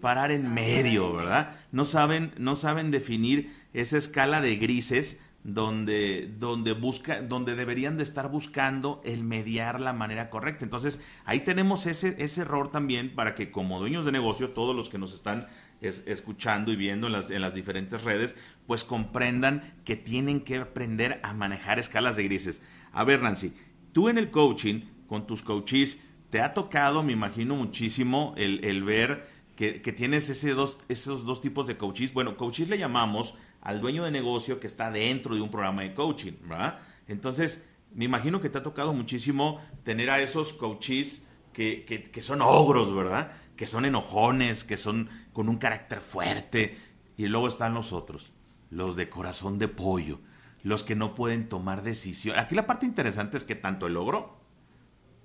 parar 0.00 0.30
en 0.30 0.52
medio, 0.52 1.12
¿verdad? 1.12 1.56
No 1.70 1.84
saben, 1.84 2.32
no 2.38 2.54
saben 2.56 2.90
definir 2.90 3.54
esa 3.72 3.96
escala 3.96 4.40
de 4.40 4.56
grises 4.56 5.20
donde, 5.44 6.32
donde, 6.38 6.72
busca, 6.72 7.20
donde 7.20 7.56
deberían 7.56 7.96
de 7.96 8.04
estar 8.04 8.30
buscando 8.30 9.00
el 9.04 9.24
mediar 9.24 9.80
la 9.80 9.92
manera 9.92 10.30
correcta. 10.30 10.64
Entonces, 10.64 11.00
ahí 11.24 11.40
tenemos 11.40 11.86
ese, 11.86 12.16
ese 12.18 12.42
error 12.42 12.70
también 12.70 13.14
para 13.14 13.34
que 13.34 13.50
como 13.50 13.80
dueños 13.80 14.04
de 14.04 14.12
negocio, 14.12 14.50
todos 14.50 14.76
los 14.76 14.88
que 14.88 14.98
nos 14.98 15.12
están 15.12 15.46
escuchando 15.82 16.72
y 16.72 16.76
viendo 16.76 17.06
en 17.06 17.12
las, 17.12 17.30
en 17.30 17.42
las 17.42 17.54
diferentes 17.54 18.02
redes, 18.02 18.36
pues 18.66 18.84
comprendan 18.84 19.74
que 19.84 19.96
tienen 19.96 20.40
que 20.40 20.58
aprender 20.58 21.20
a 21.22 21.34
manejar 21.34 21.78
escalas 21.78 22.16
de 22.16 22.24
grises. 22.24 22.62
A 22.92 23.04
ver, 23.04 23.22
Nancy, 23.22 23.54
tú 23.92 24.08
en 24.08 24.18
el 24.18 24.30
coaching, 24.30 24.82
con 25.06 25.26
tus 25.26 25.42
coaches, 25.42 26.00
te 26.30 26.40
ha 26.40 26.54
tocado, 26.54 27.02
me 27.02 27.12
imagino, 27.12 27.56
muchísimo 27.56 28.34
el, 28.38 28.82
ver 28.84 29.28
que, 29.56 29.80
tienes 29.80 30.30
ese 30.30 30.54
esos 30.88 31.24
dos 31.26 31.40
tipos 31.40 31.66
de 31.66 31.76
coaches. 31.76 32.14
Bueno, 32.14 32.36
coaches 32.36 32.68
le 32.68 32.78
llamamos 32.78 33.34
al 33.60 33.80
dueño 33.80 34.04
de 34.04 34.10
negocio 34.10 34.58
que 34.58 34.66
está 34.66 34.90
dentro 34.90 35.34
de 35.34 35.40
un 35.40 35.50
programa 35.50 35.82
de 35.82 35.94
coaching, 35.94 36.32
¿verdad? 36.44 36.80
Entonces, 37.06 37.64
me 37.94 38.06
imagino 38.06 38.40
que 38.40 38.48
te 38.48 38.58
ha 38.58 38.62
tocado 38.62 38.92
muchísimo 38.92 39.60
tener 39.84 40.10
a 40.10 40.20
esos 40.20 40.52
coaches 40.52 41.26
que, 41.52 41.84
que, 41.84 42.22
son 42.22 42.40
ogros, 42.40 42.94
¿verdad? 42.94 43.32
Que 43.56 43.66
son 43.66 43.84
enojones, 43.84 44.64
que 44.64 44.76
son 44.76 45.10
con 45.32 45.48
un 45.48 45.56
carácter 45.56 46.00
fuerte. 46.00 46.78
Y 47.16 47.26
luego 47.26 47.48
están 47.48 47.74
los 47.74 47.92
otros, 47.92 48.32
los 48.70 48.96
de 48.96 49.08
corazón 49.08 49.58
de 49.58 49.68
pollo, 49.68 50.20
los 50.62 50.84
que 50.84 50.96
no 50.96 51.14
pueden 51.14 51.48
tomar 51.48 51.82
decisión. 51.82 52.38
Aquí 52.38 52.54
la 52.54 52.66
parte 52.66 52.86
interesante 52.86 53.36
es 53.36 53.44
que 53.44 53.54
tanto 53.54 53.86
el 53.86 53.96
ogro, 53.96 54.36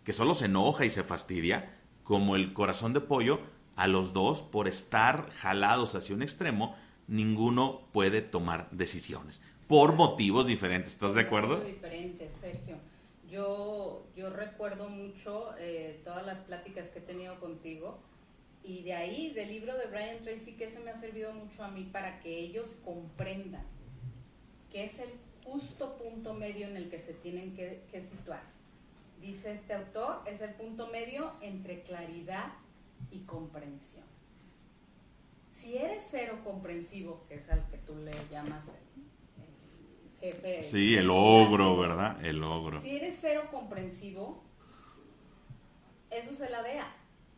que 0.04 0.14
solo 0.14 0.34
se 0.34 0.46
enoja 0.46 0.86
y 0.86 0.90
se 0.90 1.04
fastidia, 1.04 1.78
como 2.04 2.36
el 2.36 2.54
corazón 2.54 2.94
de 2.94 3.02
pollo, 3.02 3.40
a 3.76 3.88
los 3.88 4.14
dos, 4.14 4.42
por 4.42 4.68
estar 4.68 5.30
jalados 5.32 5.96
hacia 5.96 6.16
un 6.16 6.24
extremo, 6.24 6.76
ninguno 7.08 7.82
puede 7.92 8.22
tomar 8.22 8.70
decisiones 8.72 9.42
por 9.68 9.94
motivos 9.94 10.48
diferentes. 10.48 10.94
¿Estás 10.94 11.14
de 11.14 11.22
acuerdo? 11.22 11.58
Motivos 11.58 11.68
diferentes, 11.68 12.32
Sergio. 12.32 12.78
Yo, 13.30 14.08
yo 14.16 14.30
recuerdo 14.30 14.90
mucho 14.90 15.54
eh, 15.60 16.02
todas 16.04 16.26
las 16.26 16.40
pláticas 16.40 16.90
que 16.90 17.00
he 17.00 17.02
tenido 17.02 17.40
contigo 17.40 18.00
y 18.68 18.84
de 18.84 18.94
ahí, 18.94 19.32
del 19.34 19.50
libro 19.50 19.78
de 19.78 19.88
Brian 19.88 20.24
Tracy, 20.24 20.54
que 20.54 20.70
se 20.70 20.80
me 20.80 20.92
ha 20.92 20.98
servido 20.98 21.32
mucho 21.34 21.64
a 21.64 21.70
mí 21.70 21.90
para 21.92 22.20
que 22.20 22.38
ellos 22.38 22.68
comprendan 22.84 23.66
que 24.72 24.84
es 24.84 25.00
el 25.00 25.10
justo 25.46 25.98
punto 25.98 26.34
medio 26.34 26.68
en 26.68 26.76
el 26.76 26.90
que 26.90 27.00
se 27.00 27.14
tienen 27.14 27.56
que, 27.56 27.84
que 27.90 28.02
situar. 28.04 28.44
Dice 29.22 29.54
este 29.54 29.74
autor, 29.74 30.22
es 30.26 30.42
el 30.42 30.54
punto 30.56 30.88
medio 30.88 31.32
entre 31.42 31.84
claridad 31.84 32.52
y 33.12 33.20
comprensión 33.22 34.08
si 35.58 35.76
eres 35.76 36.04
cero 36.10 36.40
comprensivo, 36.44 37.26
que 37.28 37.36
es 37.36 37.50
al 37.50 37.68
que 37.70 37.78
tú 37.80 37.96
le 37.96 38.14
llamas 38.32 38.64
el, 38.68 40.32
jefe. 40.32 40.64
Sí, 40.64 40.96
el 40.96 41.10
ogro, 41.10 41.78
¿verdad? 41.78 42.24
El 42.24 42.44
ogro. 42.44 42.80
Si 42.80 42.96
eres 42.96 43.18
cero 43.20 43.48
comprensivo, 43.52 44.44
eso 46.12 46.36
se 46.36 46.50
la 46.50 46.62
vea. 46.62 46.96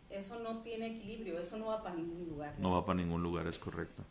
Eso 0.10 0.40
no 0.40 0.62
tiene 0.62 0.98
equilibrio, 0.98 1.40
eso 1.40 1.58
no 1.58 1.68
va 1.68 1.84
para 1.84 1.96
ningún 1.96 2.28
lugar. 2.28 2.60
No 2.60 2.72
va 2.72 2.86
para 2.86 2.98
ningún 2.98 3.22
lugar, 3.22 3.48
es 3.48 3.60
correcto. 3.60 4.04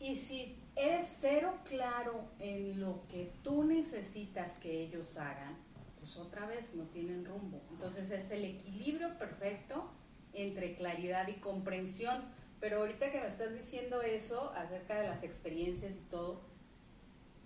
Y 0.00 0.16
si 0.16 0.56
eres 0.74 1.06
cero 1.20 1.54
claro 1.64 2.24
en 2.40 2.80
lo 2.80 3.02
que 3.08 3.32
tú 3.44 3.62
necesitas 3.62 4.58
que 4.58 4.82
ellos 4.82 5.16
hagan, 5.16 5.56
pues 6.00 6.16
otra 6.16 6.46
vez 6.46 6.74
no 6.74 6.84
tienen 6.84 7.24
rumbo. 7.24 7.60
Entonces 7.70 8.10
es 8.10 8.30
el 8.32 8.44
equilibrio 8.44 9.16
perfecto 9.16 9.88
entre 10.32 10.74
claridad 10.74 11.28
y 11.28 11.34
comprensión 11.34 12.22
pero 12.62 12.78
ahorita 12.78 13.10
que 13.10 13.20
me 13.20 13.26
estás 13.26 13.52
diciendo 13.52 14.02
eso 14.02 14.52
acerca 14.54 15.00
de 15.00 15.08
las 15.08 15.24
experiencias 15.24 15.96
y 15.96 16.08
todo, 16.08 16.42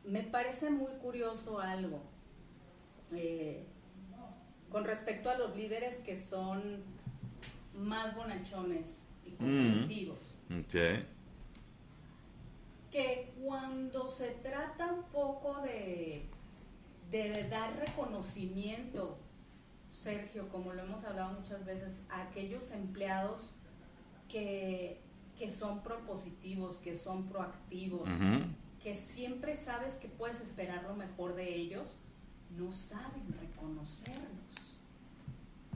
me 0.05 0.23
parece 0.23 0.69
muy 0.69 0.93
curioso 1.01 1.59
algo 1.59 2.03
eh, 3.13 3.65
con 4.77 4.85
respecto 4.85 5.31
a 5.31 5.39
los 5.39 5.57
líderes 5.57 6.01
que 6.01 6.21
son 6.21 6.83
más 7.73 8.15
bonachones 8.15 9.01
y 9.25 9.31
mm. 9.31 9.37
comprensivos. 9.37 10.19
Que 12.91 13.33
cuando 13.43 14.07
se 14.07 14.33
trata 14.33 14.93
un 14.93 15.05
poco 15.05 15.63
de, 15.63 16.27
de 17.11 17.49
dar 17.49 17.75
reconocimiento, 17.79 19.17
Sergio, 19.95 20.47
como 20.51 20.75
lo 20.75 20.83
hemos 20.83 21.03
hablado 21.05 21.41
muchas 21.41 21.65
veces, 21.65 22.03
a 22.11 22.25
aquellos 22.25 22.71
empleados 22.71 23.55
que, 24.29 25.01
que 25.39 25.51
son 25.51 25.83
propositivos, 25.83 26.77
que 26.77 26.95
son 26.95 27.31
proactivos, 27.31 28.07
que 28.83 28.95
siempre 28.95 29.57
sabes 29.57 29.95
que 29.95 30.09
puedes 30.09 30.43
esperar 30.43 30.83
lo 30.83 30.95
mejor 30.95 31.35
de 31.35 31.55
ellos, 31.55 31.99
no 32.57 32.73
saben 32.73 33.33
reconocerlos. 33.41 34.77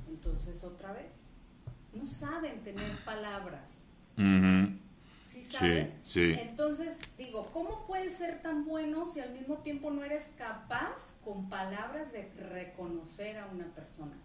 Entonces, 0.09 0.65
otra 0.65 0.93
vez, 0.93 1.21
no 1.93 2.05
saben 2.05 2.63
tener 2.63 3.05
palabras. 3.05 3.87
¿Sí 5.27 5.45
sabes? 5.45 5.97
Sí, 6.03 6.35
Entonces, 6.39 6.97
digo, 7.17 7.49
¿cómo 7.53 7.87
puedes 7.87 8.15
ser 8.15 8.43
tan 8.43 8.65
bueno 8.65 9.07
si 9.07 9.21
al 9.21 9.33
mismo 9.33 9.59
tiempo 9.59 9.91
no 9.91 10.03
eres 10.05 10.33
capaz 10.37 11.15
con 11.25 11.49
palabras 11.49 12.13
de 12.13 12.29
reconocer 12.35 13.39
a 13.39 13.47
una 13.47 13.67
persona? 13.67 14.17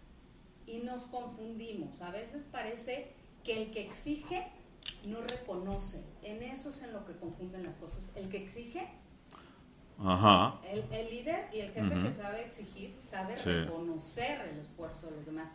Y 0.66 0.78
nos 0.78 1.02
confundimos. 1.02 2.00
A 2.02 2.10
veces 2.10 2.44
parece 2.50 3.12
que 3.44 3.62
el 3.62 3.70
que 3.70 3.86
exige 3.86 4.48
no 5.04 5.20
reconoce. 5.20 6.02
En 6.22 6.42
eso 6.42 6.70
es 6.70 6.82
en 6.82 6.92
lo 6.92 7.06
que 7.06 7.16
confunden 7.16 7.62
las 7.62 7.76
cosas. 7.76 8.10
El 8.16 8.28
que 8.28 8.42
exige, 8.42 8.88
Ajá. 9.98 10.60
El, 10.70 11.10
líder 11.10 11.48
y 11.52 11.60
el 11.60 11.72
jefe 11.72 12.02
que 12.02 12.12
sabe 12.12 12.44
exigir, 12.44 12.94
sabe 13.00 13.36
reconocer 13.36 14.40
el 14.52 14.58
esfuerzo 14.58 15.06
de 15.06 15.16
los 15.16 15.26
demás. 15.26 15.48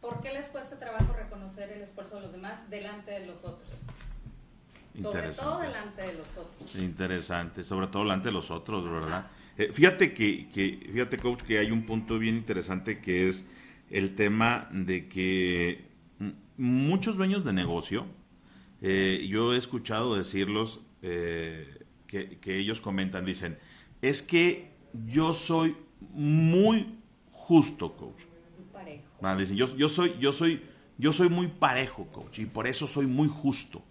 ¿Por 0.00 0.20
qué 0.20 0.32
les 0.32 0.46
cuesta 0.46 0.78
trabajo 0.78 1.12
reconocer 1.12 1.70
el 1.70 1.82
esfuerzo 1.82 2.16
de 2.16 2.22
los 2.22 2.32
demás 2.32 2.68
delante 2.68 3.12
de 3.12 3.26
los 3.26 3.44
otros? 3.44 3.82
Sobre 5.00 5.28
todo 5.28 5.60
delante 5.60 6.02
de 6.02 6.14
los 6.14 6.36
otros. 6.36 6.76
Interesante, 6.76 7.64
sobre 7.64 7.86
todo 7.86 8.02
delante 8.02 8.28
de 8.28 8.32
los 8.32 8.50
otros, 8.50 8.90
¿verdad? 8.90 9.26
Eh, 9.56 9.70
fíjate 9.72 10.12
que, 10.12 10.48
que, 10.48 10.90
fíjate 10.92 11.18
coach, 11.18 11.42
que 11.42 11.58
hay 11.58 11.70
un 11.70 11.86
punto 11.86 12.18
bien 12.18 12.36
interesante 12.36 13.00
que 13.00 13.28
es 13.28 13.46
el 13.90 14.14
tema 14.14 14.68
de 14.72 15.08
que 15.08 15.86
muchos 16.56 17.16
dueños 17.16 17.44
de 17.44 17.52
negocio, 17.52 18.06
eh, 18.80 19.26
yo 19.28 19.54
he 19.54 19.56
escuchado 19.56 20.16
decirlos, 20.16 20.80
eh, 21.02 21.81
que, 22.12 22.58
ellos 22.58 22.80
comentan, 22.80 23.24
dicen, 23.24 23.58
es 24.02 24.22
que 24.22 24.72
yo 25.06 25.32
soy 25.32 25.76
muy 26.12 26.98
justo, 27.30 27.96
coach. 27.96 28.24
Ah, 29.22 29.36
dicen, 29.36 29.56
yo, 29.56 29.74
yo, 29.76 29.88
soy, 29.88 30.16
yo, 30.18 30.32
soy, 30.32 30.62
yo 30.98 31.12
soy 31.12 31.28
muy 31.28 31.46
parejo, 31.48 32.06
coach, 32.08 32.40
y 32.40 32.46
por 32.46 32.66
eso 32.66 32.86
soy 32.86 33.06
muy 33.06 33.28
justo. 33.28 33.82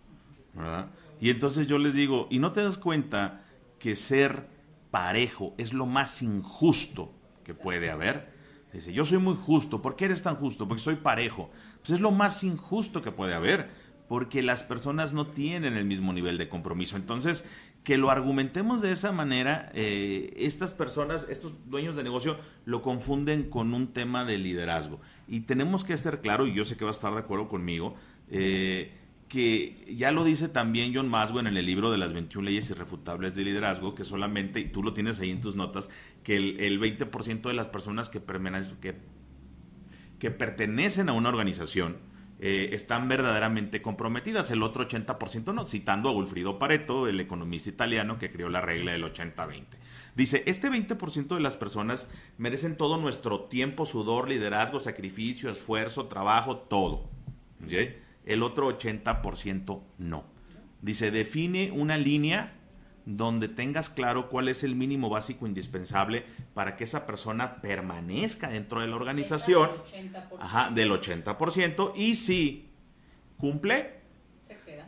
Y 1.20 1.30
entonces 1.30 1.68
yo 1.68 1.78
les 1.78 1.94
digo, 1.94 2.28
¿y 2.30 2.40
no 2.40 2.52
te 2.52 2.62
das 2.62 2.78
cuenta 2.78 3.46
que 3.80 3.96
ser 3.96 4.48
parejo 4.92 5.56
es 5.58 5.74
lo 5.74 5.86
más 5.86 6.22
injusto 6.22 7.14
que 7.44 7.54
puede 7.54 7.90
haber? 7.90 8.34
Dice, 8.74 8.94
yo 8.94 9.06
soy 9.06 9.18
muy 9.18 9.36
justo. 9.36 9.82
¿Por 9.82 9.96
qué 9.96 10.06
eres 10.06 10.22
tan 10.22 10.36
justo? 10.36 10.68
Porque 10.68 10.82
soy 10.82 10.96
parejo. 10.96 11.50
Pues 11.80 11.92
es 11.92 12.02
lo 12.02 12.12
más 12.12 12.44
injusto 12.44 13.02
que 13.02 13.12
puede 13.12 13.34
haber 13.34 13.70
porque 14.12 14.44
las 14.44 14.64
personas 14.64 15.14
no 15.14 15.28
tienen 15.28 15.78
el 15.78 15.86
mismo 15.86 16.12
nivel 16.12 16.38
de 16.38 16.50
compromiso. 16.50 16.98
Entonces, 16.98 17.46
que 17.86 17.98
lo 17.98 18.12
argumentemos 18.12 18.82
de 18.82 18.92
esa 18.92 19.14
manera, 19.14 19.72
eh, 19.74 20.34
estas 20.36 20.74
personas, 20.74 21.26
estos 21.30 21.54
dueños 21.70 21.96
de 21.96 22.04
negocio, 22.04 22.38
lo 22.66 22.82
confunden 22.82 23.50
con 23.50 23.74
un 23.74 23.94
tema 23.94 24.26
de 24.26 24.38
liderazgo. 24.38 25.00
Y 25.30 25.40
tenemos 25.40 25.86
que 25.86 25.96
ser 25.96 26.20
claro, 26.20 26.46
y 26.46 26.54
yo 26.54 26.66
sé 26.66 26.76
que 26.76 26.84
va 26.84 26.92
a 26.92 26.92
estar 26.92 27.14
de 27.14 27.20
acuerdo 27.20 27.48
conmigo, 27.48 27.96
eh, 28.30 28.92
que 29.30 29.96
ya 29.98 30.12
lo 30.12 30.26
dice 30.26 30.50
también 30.50 30.94
John 30.94 31.08
Maswell 31.08 31.48
en 31.48 31.56
el 31.56 31.66
libro 31.66 31.90
de 31.90 31.98
las 31.98 32.12
21 32.12 32.44
leyes 32.44 32.70
irrefutables 32.70 33.34
de 33.34 33.46
liderazgo, 33.46 33.96
que 33.96 34.04
solamente, 34.04 34.60
y 34.60 34.66
tú 34.66 34.84
lo 34.84 34.94
tienes 34.94 35.22
ahí 35.22 35.30
en 35.30 35.40
tus 35.40 35.56
notas, 35.56 35.90
que 36.24 36.36
el, 36.36 36.82
20% 36.82 37.44
de 37.44 37.54
las 37.54 37.70
personas 37.70 38.10
que, 38.10 38.22
que, 38.22 38.96
que 40.20 40.32
pertenecen 40.32 41.08
a 41.08 41.14
una 41.14 41.30
organización, 41.30 42.11
eh, 42.44 42.74
están 42.74 43.08
verdaderamente 43.08 43.84
comprometidas, 43.84 44.50
el 44.50 44.64
otro 44.64 44.88
80% 44.88 45.54
no, 45.54 45.68
citando 45.68 46.10
a 46.10 46.12
Wilfrido 46.12 46.58
Pareto, 46.58 47.08
el 47.08 47.20
economista 47.20 47.70
italiano 47.70 48.18
que 48.18 48.32
creó 48.32 48.50
la 48.50 48.62
regla 48.62 48.94
del 48.94 49.04
80-20. 49.04 49.66
Dice, 50.16 50.42
este 50.48 50.72
20% 50.72 51.36
de 51.36 51.40
las 51.40 51.56
personas 51.56 52.10
merecen 52.40 52.78
todo 52.78 52.98
nuestro 52.98 53.42
tiempo, 53.42 53.86
sudor, 53.86 54.28
liderazgo, 54.28 54.80
sacrificio, 54.80 55.52
esfuerzo, 55.52 56.08
trabajo, 56.08 56.58
todo. 56.58 57.12
El 58.26 58.42
otro 58.42 58.76
80% 58.76 59.84
no. 60.00 60.26
Dice, 60.82 61.12
define 61.12 61.72
una 61.72 62.00
línea 62.00 62.60
donde 63.06 63.48
tengas 63.48 63.90
claro 63.90 64.30
cuál 64.30 64.48
es 64.48 64.64
el 64.64 64.76
mínimo 64.76 65.10
básico 65.10 65.48
indispensable 65.48 66.26
para 66.54 66.76
que 66.76 66.84
esa 66.84 67.06
persona 67.06 67.62
permanezca 67.62 68.50
dentro 68.50 68.82
de 68.82 68.88
la 68.88 68.96
organización. 68.96 69.70
Del 69.92 70.12
80%. 70.14 70.38
Ajá, 70.40 70.70
del 70.70 70.92
80%. 70.92 71.94
Y 71.96 72.16
si 72.16 72.70
cumple, 73.38 74.02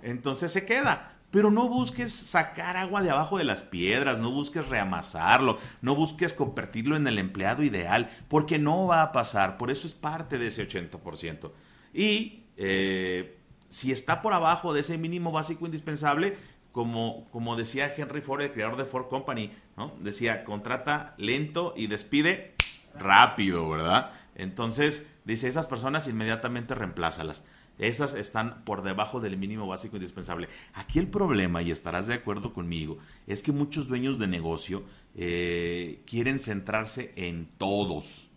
entonces 0.04 0.52
se 0.52 0.66
queda. 0.66 1.10
Pero 1.32 1.50
no 1.50 1.68
busques 1.68 2.14
sacar 2.14 2.78
agua 2.78 3.02
de 3.02 3.10
abajo 3.10 3.40
de 3.40 3.44
las 3.44 3.64
piedras, 3.64 4.20
no 4.20 4.30
busques 4.30 4.70
reamasarlo, 4.70 5.58
no 5.82 5.96
busques 5.96 6.32
convertirlo 6.32 6.96
en 6.96 7.08
el 7.08 7.18
empleado 7.18 7.64
ideal, 7.64 8.10
porque 8.28 8.60
no 8.60 8.86
va 8.86 9.02
a 9.02 9.12
pasar. 9.12 9.58
Por 9.58 9.72
eso 9.72 9.88
es 9.88 9.96
parte 9.96 10.38
de 10.38 10.48
ese 10.48 10.68
80%. 10.68 11.52
Y 11.92 12.44
eh, 12.56 13.40
si 13.70 13.92
está 13.92 14.22
por 14.22 14.34
abajo 14.34 14.72
de 14.74 14.82
ese 14.82 15.00
mínimo 15.00 15.32
básico 15.32 15.66
indispensable, 15.66 16.38
como, 16.74 17.30
como 17.30 17.56
decía 17.56 17.94
Henry 17.96 18.22
Ford, 18.22 18.42
el 18.42 18.52
creador 18.52 18.78
de 18.78 18.86
Ford 18.86 19.08
Company, 19.08 19.52
¿no? 19.78 19.94
Decía, 20.00 20.44
contrata 20.44 21.14
lento 21.18 21.74
y 21.78 21.86
despide 21.86 22.56
rápido, 22.96 23.70
¿verdad? 23.70 24.12
Entonces, 24.36 25.06
dice, 25.24 25.48
esas 25.48 25.68
personas 25.68 26.08
inmediatamente 26.08 26.74
reemplázalas. 26.74 27.46
Esas 27.78 28.16
están 28.16 28.64
por 28.66 28.82
debajo 28.82 29.20
del 29.20 29.38
mínimo 29.38 29.68
básico 29.68 29.98
indispensable. 29.98 30.50
Aquí 30.74 30.98
el 30.98 31.08
problema, 31.08 31.62
y 31.62 31.70
estarás 31.70 32.08
de 32.08 32.16
acuerdo 32.16 32.54
conmigo, 32.54 32.98
es 33.28 33.44
que 33.44 33.52
muchos 33.52 33.88
dueños 33.88 34.18
de 34.18 34.28
negocio 34.28 34.84
eh, 35.16 36.02
quieren 36.08 36.40
centrarse 36.40 37.14
en 37.16 37.50
todos 37.60 38.30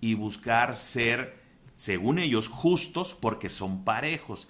y 0.00 0.14
buscar 0.14 0.76
ser, 0.76 1.40
según 1.74 2.20
ellos, 2.20 2.46
justos 2.46 3.16
porque 3.16 3.48
son 3.48 3.82
parejos 3.84 4.46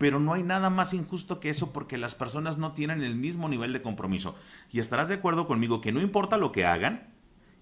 pero 0.00 0.18
no 0.18 0.32
hay 0.32 0.42
nada 0.42 0.70
más 0.70 0.94
injusto 0.94 1.40
que 1.40 1.50
eso 1.50 1.74
porque 1.74 1.98
las 1.98 2.14
personas 2.14 2.56
no 2.56 2.72
tienen 2.72 3.02
el 3.02 3.16
mismo 3.16 3.50
nivel 3.50 3.74
de 3.74 3.82
compromiso. 3.82 4.34
Y 4.72 4.80
estarás 4.80 5.08
de 5.08 5.16
acuerdo 5.16 5.46
conmigo 5.46 5.82
que 5.82 5.92
no 5.92 6.00
importa 6.00 6.38
lo 6.38 6.52
que 6.52 6.64
hagan, 6.64 7.12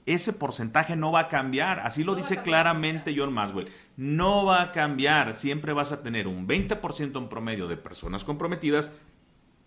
ese 0.07 0.33
porcentaje 0.33 0.95
no 0.95 1.11
va 1.11 1.23
a 1.23 1.29
cambiar. 1.29 1.81
Así 1.81 2.05
lo 2.05 2.15
dice 2.15 2.41
claramente 2.45 3.13
John 3.17 3.33
Maswell. 3.33 3.73
No 3.97 4.45
va 4.45 4.63
a 4.63 4.71
cambiar. 4.71 5.35
Siempre 5.35 5.73
vas 5.73 5.91
a 5.91 6.01
tener 6.05 6.29
un 6.29 6.47
20% 6.47 7.19
en 7.19 7.29
promedio 7.29 7.67
de 7.67 7.77
personas 7.77 8.23
comprometidas 8.23 8.93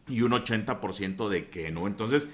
y 0.08 0.22
un 0.22 0.32
80% 0.32 1.28
de 1.28 1.50
que 1.50 1.72
no. 1.72 1.88
Entonces, 1.88 2.30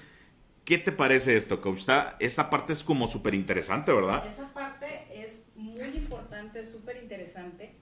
¿qué 0.64 0.78
te 0.78 0.92
parece 0.92 1.34
esto, 1.34 1.60
coach? 1.60 1.82
esta 2.20 2.48
parte 2.48 2.74
es 2.74 2.84
como 2.84 3.08
súper 3.08 3.34
interesante, 3.34 3.92
¿verdad? 3.92 4.24
Esa 4.24 4.54
parte 4.54 5.08
es 5.20 5.42
muy 5.56 5.96
importante, 5.96 6.64
súper 6.64 7.02
interesante. 7.02 7.74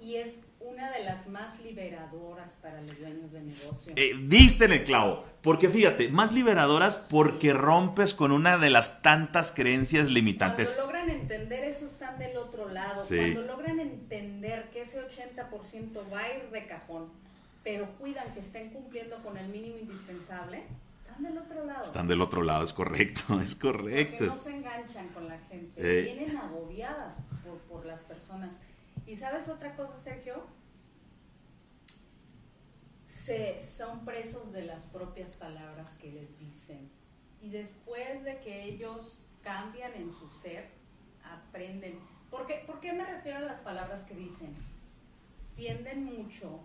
Y 0.00 0.14
es 0.14 0.34
una 0.82 0.90
de 0.90 1.04
las 1.04 1.28
más 1.28 1.60
liberadoras 1.60 2.58
para 2.60 2.80
los 2.80 2.98
dueños 2.98 3.30
de 3.30 3.40
negocio. 3.40 3.92
Eh, 3.94 4.14
diste 4.26 4.64
en 4.64 4.72
el 4.72 4.82
clavo, 4.82 5.24
porque 5.40 5.68
fíjate, 5.68 6.08
más 6.08 6.32
liberadoras 6.32 6.98
porque 6.98 7.52
rompes 7.52 8.14
con 8.14 8.32
una 8.32 8.58
de 8.58 8.68
las 8.68 9.00
tantas 9.00 9.52
creencias 9.52 10.10
limitantes. 10.10 10.74
Cuando 10.74 10.92
logran 10.92 11.10
entender 11.10 11.64
eso 11.64 11.86
están 11.86 12.18
del 12.18 12.36
otro 12.36 12.68
lado, 12.68 13.00
cuando 13.06 13.42
logran 13.42 13.78
entender 13.78 14.70
que 14.72 14.82
ese 14.82 15.00
80% 15.06 16.12
va 16.12 16.18
a 16.18 16.36
ir 16.36 16.50
de 16.50 16.66
cajón, 16.66 17.10
pero 17.62 17.86
cuidan 18.00 18.34
que 18.34 18.40
estén 18.40 18.70
cumpliendo 18.70 19.22
con 19.22 19.36
el 19.36 19.46
mínimo 19.50 19.78
indispensable, 19.78 20.64
están 21.00 21.22
del 21.22 21.38
otro 21.38 21.64
lado. 21.64 21.84
Están 21.84 22.08
del 22.08 22.20
otro 22.22 22.42
lado, 22.42 22.64
es 22.64 22.72
correcto, 22.72 23.40
es 23.40 23.54
correcto. 23.54 24.26
Porque 24.26 24.36
no 24.36 24.36
se 24.36 24.50
enganchan 24.50 25.08
con 25.10 25.28
la 25.28 25.38
gente, 25.48 25.74
eh. 25.76 26.02
vienen 26.02 26.36
agobiadas 26.36 27.18
por, 27.44 27.58
por 27.70 27.86
las 27.86 28.00
personas. 28.00 28.56
Y 29.06 29.14
sabes 29.14 29.48
otra 29.48 29.74
cosa, 29.76 29.96
Sergio, 29.98 30.42
se, 33.24 33.60
son 33.76 34.04
presos 34.04 34.52
de 34.52 34.64
las 34.64 34.84
propias 34.84 35.32
palabras 35.32 35.94
que 36.00 36.10
les 36.10 36.38
dicen. 36.38 36.90
Y 37.40 37.50
después 37.50 38.24
de 38.24 38.40
que 38.40 38.64
ellos 38.64 39.20
cambian 39.42 39.94
en 39.94 40.12
su 40.12 40.28
ser, 40.28 40.68
aprenden. 41.24 41.98
¿Por 42.30 42.46
qué, 42.46 42.62
¿Por 42.66 42.80
qué 42.80 42.92
me 42.92 43.04
refiero 43.04 43.38
a 43.38 43.42
las 43.42 43.58
palabras 43.60 44.02
que 44.02 44.14
dicen? 44.14 44.54
Tienden 45.56 46.04
mucho 46.04 46.60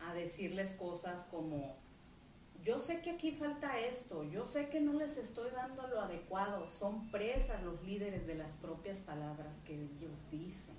a 0.00 0.14
decirles 0.14 0.72
cosas 0.72 1.26
como 1.30 1.76
yo 2.64 2.78
sé 2.78 3.00
que 3.00 3.10
aquí 3.10 3.30
falta 3.32 3.78
esto, 3.78 4.22
yo 4.24 4.44
sé 4.44 4.68
que 4.68 4.80
no 4.80 4.92
les 4.92 5.16
estoy 5.16 5.50
dando 5.50 5.86
lo 5.88 6.00
adecuado, 6.00 6.68
son 6.68 7.10
presas 7.10 7.62
los 7.62 7.82
líderes 7.82 8.26
de 8.26 8.34
las 8.34 8.52
propias 8.52 9.00
palabras 9.00 9.56
que 9.66 9.74
ellos 9.74 10.12
dicen. 10.30 10.74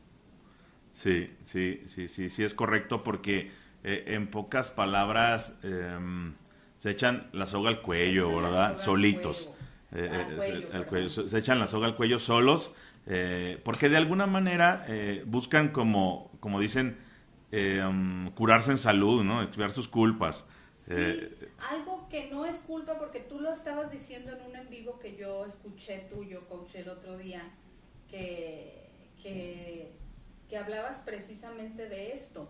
Sí, 0.92 1.36
sí, 1.46 1.82
sí, 1.88 2.08
sí, 2.08 2.30
sí 2.30 2.44
es 2.44 2.54
correcto 2.54 3.04
porque 3.04 3.52
eh, 3.84 4.04
en 4.08 4.28
pocas 4.28 4.70
palabras 4.70 5.58
em, 5.64 6.36
se 6.78 6.92
echan 6.92 7.30
la 7.34 7.48
soga 7.48 7.70
al 7.70 7.82
cuello, 7.82 8.36
¿verdad? 8.36 8.78
Solitos. 8.78 9.50
Eh, 9.92 10.10
eh, 10.84 11.10
se, 11.10 11.38
echan 11.38 11.60
la 11.60 11.68
soga 11.68 11.88
al 11.88 11.96
cuello 11.96 12.20
solos 12.20 12.74
porque 13.64 13.90
de 13.90 13.98
alguna 13.98 14.28
manera 14.28 14.86
buscan 15.26 15.70
como, 15.70 16.32
como 16.40 16.60
dicen, 16.60 16.98
em, 17.52 18.32
curarse 18.32 18.72
en 18.72 18.78
salud, 18.78 19.24
¿no? 19.24 19.42
Expiar 19.42 19.72
sus 19.72 19.88
culpas. 19.88 20.48
algo 21.70 22.08
que 22.08 22.30
no 22.30 22.46
es 22.46 22.58
culpa 22.58 23.00
porque 23.00 23.20
tú 23.20 23.40
lo 23.40 23.52
estabas 23.52 23.92
diciendo 23.92 24.32
en 24.32 24.46
un 24.46 24.56
en 24.56 24.70
vivo 24.70 25.00
que 25.00 25.16
yo 25.16 25.46
escuché 25.46 26.08
tuyo, 26.14 26.48
coach, 26.48 26.76
el 26.76 26.90
otro 26.90 27.18
día, 27.18 27.42
que, 28.08 28.92
que, 29.22 29.92
que 30.48 30.58
hablabas 30.58 31.00
precisamente 31.00 31.90
de 31.90 32.14
esto 32.14 32.48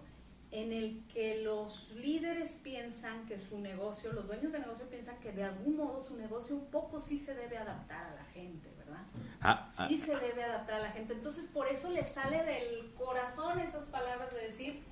en 0.52 0.74
el 0.74 1.06
que 1.08 1.42
los 1.44 1.92
líderes 1.92 2.58
piensan 2.62 3.26
que 3.26 3.40
su 3.40 3.60
negocio, 3.60 4.12
los 4.12 4.28
dueños 4.28 4.52
de 4.52 4.60
negocio 4.60 4.86
piensan 4.90 5.18
que 5.20 5.32
de 5.32 5.46
algún 5.46 5.78
modo 5.78 6.02
su 6.02 6.18
negocio 6.18 6.56
un 6.56 6.66
poco 6.66 7.00
sí 7.00 7.18
se 7.18 7.34
debe 7.34 7.58
adaptar 7.58 8.06
a 8.06 8.16
la 8.16 8.26
gente, 8.26 8.70
¿verdad? 8.78 9.04
Ah, 9.40 9.68
ah. 9.78 9.88
sí 9.88 9.98
se 9.98 10.14
debe 10.18 10.44
adaptar 10.44 10.76
a 10.76 10.84
la 10.84 10.92
gente. 10.92 11.14
Entonces 11.14 11.46
por 11.46 11.68
eso 11.68 11.90
les 11.90 12.10
sale 12.10 12.44
del 12.44 12.94
corazón 12.96 13.60
esas 13.60 13.86
palabras 13.86 14.34
de 14.34 14.42
decir, 14.42 14.84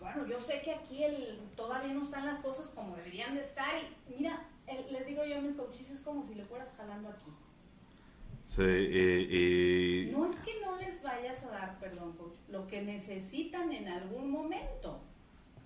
bueno, 0.00 0.26
yo 0.26 0.40
sé 0.40 0.60
que 0.62 0.72
aquí 0.72 1.04
el, 1.04 1.48
todavía 1.54 1.94
no 1.94 2.02
están 2.02 2.26
las 2.26 2.40
cosas 2.40 2.70
como 2.70 2.96
deberían 2.96 3.36
de 3.36 3.42
estar 3.42 3.72
y 4.08 4.14
mira, 4.16 4.48
les 4.90 5.06
digo 5.06 5.24
yo 5.24 5.38
a 5.38 5.40
mis 5.40 5.54
coaches, 5.54 5.90
es 5.90 6.00
como 6.00 6.24
si 6.24 6.34
le 6.34 6.44
fueras 6.44 6.74
jalando 6.76 7.08
aquí. 7.08 7.32
Sí, 8.44 8.62
eh, 8.62 10.10
No 10.12 10.26
es 10.26 10.36
que 10.40 10.60
no 10.64 10.76
les 10.76 11.02
vayas 11.02 11.42
a 11.44 11.50
dar, 11.50 11.78
perdón, 11.80 12.12
coach, 12.16 12.34
lo 12.48 12.66
que 12.66 12.82
necesitan 12.82 13.72
en 13.72 13.88
algún 13.88 14.30
momento. 14.30 15.02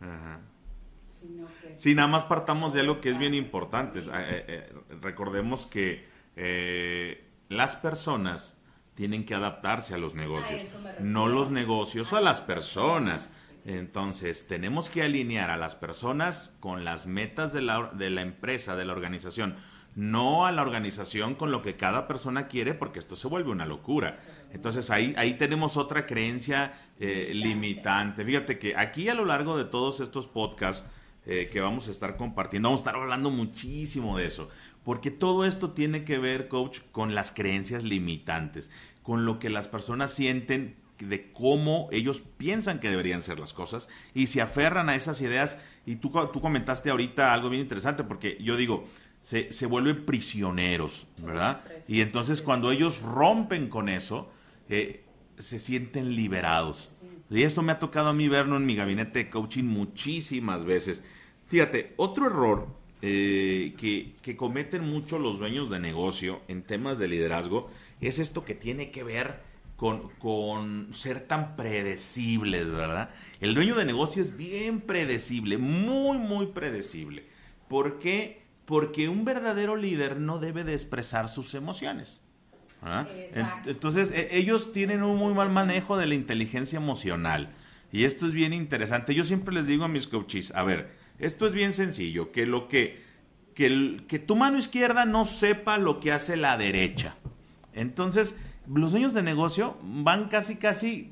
Ajá. 0.01 0.41
Sí, 1.77 1.95
nada 1.95 2.09
más 2.09 2.25
partamos 2.25 2.73
de 2.73 2.81
algo 2.81 3.01
que 3.01 3.11
es 3.11 3.19
bien 3.19 3.35
importante. 3.35 3.99
Eh, 3.99 4.05
eh, 4.09 4.73
recordemos 5.01 5.67
que 5.67 6.07
las 7.49 7.75
personas 7.75 8.57
tienen 8.95 9.25
que 9.25 9.35
adaptarse 9.35 9.95
a 9.95 9.99
los 9.99 10.15
negocios, 10.15 10.65
no 11.01 11.27
los 11.27 11.51
negocios 11.51 12.13
a 12.13 12.21
las 12.21 12.41
personas. 12.41 13.37
Entonces, 13.65 14.47
tenemos 14.47 14.89
que 14.89 15.03
alinear 15.03 15.51
a 15.51 15.57
las 15.57 15.75
personas 15.75 16.57
con 16.61 16.85
las 16.85 17.07
metas 17.07 17.53
de 17.53 17.63
la, 17.63 17.91
de 17.93 18.11
la 18.11 18.23
empresa, 18.23 18.77
de 18.77 18.85
la 18.85 18.93
organización 18.93 19.57
no 19.95 20.47
a 20.47 20.53
la 20.53 20.63
organización 20.63 21.35
con 21.35 21.51
lo 21.51 21.63
que 21.63 21.77
cada 21.77 22.07
persona 22.07 22.47
quiere, 22.47 22.75
porque 22.75 22.99
esto 22.99 23.17
se 23.17 23.29
vuelve 23.29 23.51
una 23.51 23.67
locura. 23.67 24.19
Entonces 24.53 24.91
ahí, 24.91 25.15
ahí 25.17 25.35
tenemos 25.35 25.77
otra 25.77 26.07
creencia 26.07 26.73
eh, 27.01 27.33
limitante. 27.35 28.25
Fíjate 28.25 28.59
que 28.59 28.77
aquí 28.77 29.09
a 29.09 29.15
lo 29.15 29.25
largo 29.25 29.57
de 29.57 29.65
todos 29.65 30.01
estos 30.01 30.27
podcasts 30.27 30.89
eh, 31.27 31.49
que 31.51 31.61
vamos 31.61 31.89
a 31.89 31.91
estar 31.91 32.17
compartiendo, 32.17 32.69
vamos 32.69 32.81
a 32.81 32.85
estar 32.89 33.03
hablando 33.03 33.31
muchísimo 33.31 34.17
de 34.17 34.27
eso, 34.27 34.49
porque 34.85 35.11
todo 35.11 35.45
esto 35.45 35.73
tiene 35.73 36.05
que 36.05 36.19
ver, 36.19 36.49
coach, 36.49 36.79
con 36.91 37.15
las 37.15 37.33
creencias 37.33 37.85
limitantes, 37.85 38.71
con 39.03 39.27
lo 39.27 39.39
que 39.39 39.51
las 39.51 39.69
personas 39.69 40.13
sienten 40.13 40.77
de 40.99 41.31
cómo 41.33 41.89
ellos 41.93 42.23
piensan 42.39 42.81
que 42.81 42.91
deberían 42.91 43.23
ser 43.23 43.39
las 43.39 43.53
cosas 43.53 43.89
y 44.15 44.27
se 44.27 44.41
aferran 44.41 44.89
a 44.89 44.97
esas 44.97 45.21
ideas. 45.21 45.59
Y 45.87 45.97
tú, 45.97 46.11
tú 46.33 46.41
comentaste 46.41 46.91
ahorita 46.91 47.33
algo 47.33 47.51
bien 47.51 47.63
interesante, 47.63 48.05
porque 48.05 48.39
yo 48.41 48.57
digo, 48.57 48.87
se, 49.21 49.53
se 49.53 49.67
vuelven 49.67 50.05
prisioneros, 50.07 51.07
¿verdad? 51.23 51.63
Y 51.87 52.01
entonces 52.01 52.43
cuando 52.43 52.71
ellos 52.71 53.01
rompen 53.03 53.69
con 53.69 53.89
eso, 53.89 54.31
eh, 54.69 55.05
se 55.39 55.59
sienten 55.59 56.15
liberados. 56.15 56.91
Y 57.31 57.43
esto 57.43 57.63
me 57.63 57.73
ha 57.73 57.79
tocado 57.79 58.09
a 58.09 58.15
mí 58.15 58.29
verlo 58.29 58.57
en 58.57 58.67
mi 58.67 58.75
gabinete 58.75 59.19
de 59.21 59.31
coaching 59.31 59.65
muchísimas 59.65 60.65
veces. 60.65 61.03
Fíjate, 61.47 61.93
otro 61.97 62.27
error 62.27 62.69
eh, 63.03 63.75
que, 63.79 64.15
que, 64.23 64.37
cometen 64.37 64.89
mucho 64.89 65.19
los 65.19 65.39
dueños 65.39 65.71
de 65.71 65.79
negocio 65.79 66.41
en 66.49 66.63
temas 66.63 66.99
de 66.99 67.09
liderazgo 67.09 67.71
es 68.01 68.19
esto 68.19 68.45
que 68.45 68.55
tiene 68.55 68.91
que 68.91 69.05
ver 69.05 69.41
con, 69.77 70.09
con, 70.19 70.89
ser 70.93 71.21
tan 71.21 71.55
predecibles, 71.55 72.73
¿verdad? 72.73 73.11
El 73.41 73.55
dueño 73.55 73.77
de 73.77 73.85
negocio 73.85 74.21
es 74.21 74.37
bien 74.37 74.81
predecible, 74.81 75.57
muy, 75.57 76.19
muy 76.19 76.47
predecible. 76.47 77.25
¿Por 77.69 77.99
qué? 78.01 78.38
Porque 78.69 79.09
un 79.09 79.25
verdadero 79.25 79.77
líder 79.77 80.21
no 80.21 80.39
debe 80.39 80.63
de 80.63 80.75
expresar 80.75 81.31
sus 81.31 81.55
emociones. 81.55 82.21
Entonces, 83.65 84.11
e, 84.11 84.37
ellos 84.37 84.75
tienen 84.75 85.03
un 85.03 85.17
muy 85.17 85.33
mal 85.33 85.49
manejo 85.49 85.97
de 85.97 86.07
la 86.07 86.15
inteligencia 86.15 86.77
emocional. 86.77 87.49
Y 87.93 88.05
esto 88.05 88.27
es 88.27 88.35
bien 88.35 88.53
interesante. 88.53 89.15
Yo 89.15 89.25
siempre 89.25 89.55
les 89.55 89.67
digo 89.67 89.85
a 89.85 89.89
mis 89.89 90.07
coaches, 90.07 90.55
a 90.55 90.65
ver, 90.65 90.91
esto 91.19 91.47
es 91.47 91.55
bien 91.55 91.73
sencillo, 91.73 92.31
que 92.31 92.45
lo 92.45 92.69
que, 92.69 93.03
que, 93.55 94.05
que 94.07 94.19
tu 94.19 94.37
mano 94.37 94.59
izquierda 94.59 95.07
no 95.07 95.25
sepa 95.25 95.79
lo 95.79 95.99
que 95.99 96.13
hace 96.13 96.37
la 96.37 96.59
derecha. 96.59 97.17
Entonces, 97.73 98.37
los 98.71 98.91
dueños 98.91 99.15
de 99.15 99.23
negocio 99.23 99.79
van 99.83 100.29
casi, 100.29 100.57
casi, 100.57 101.11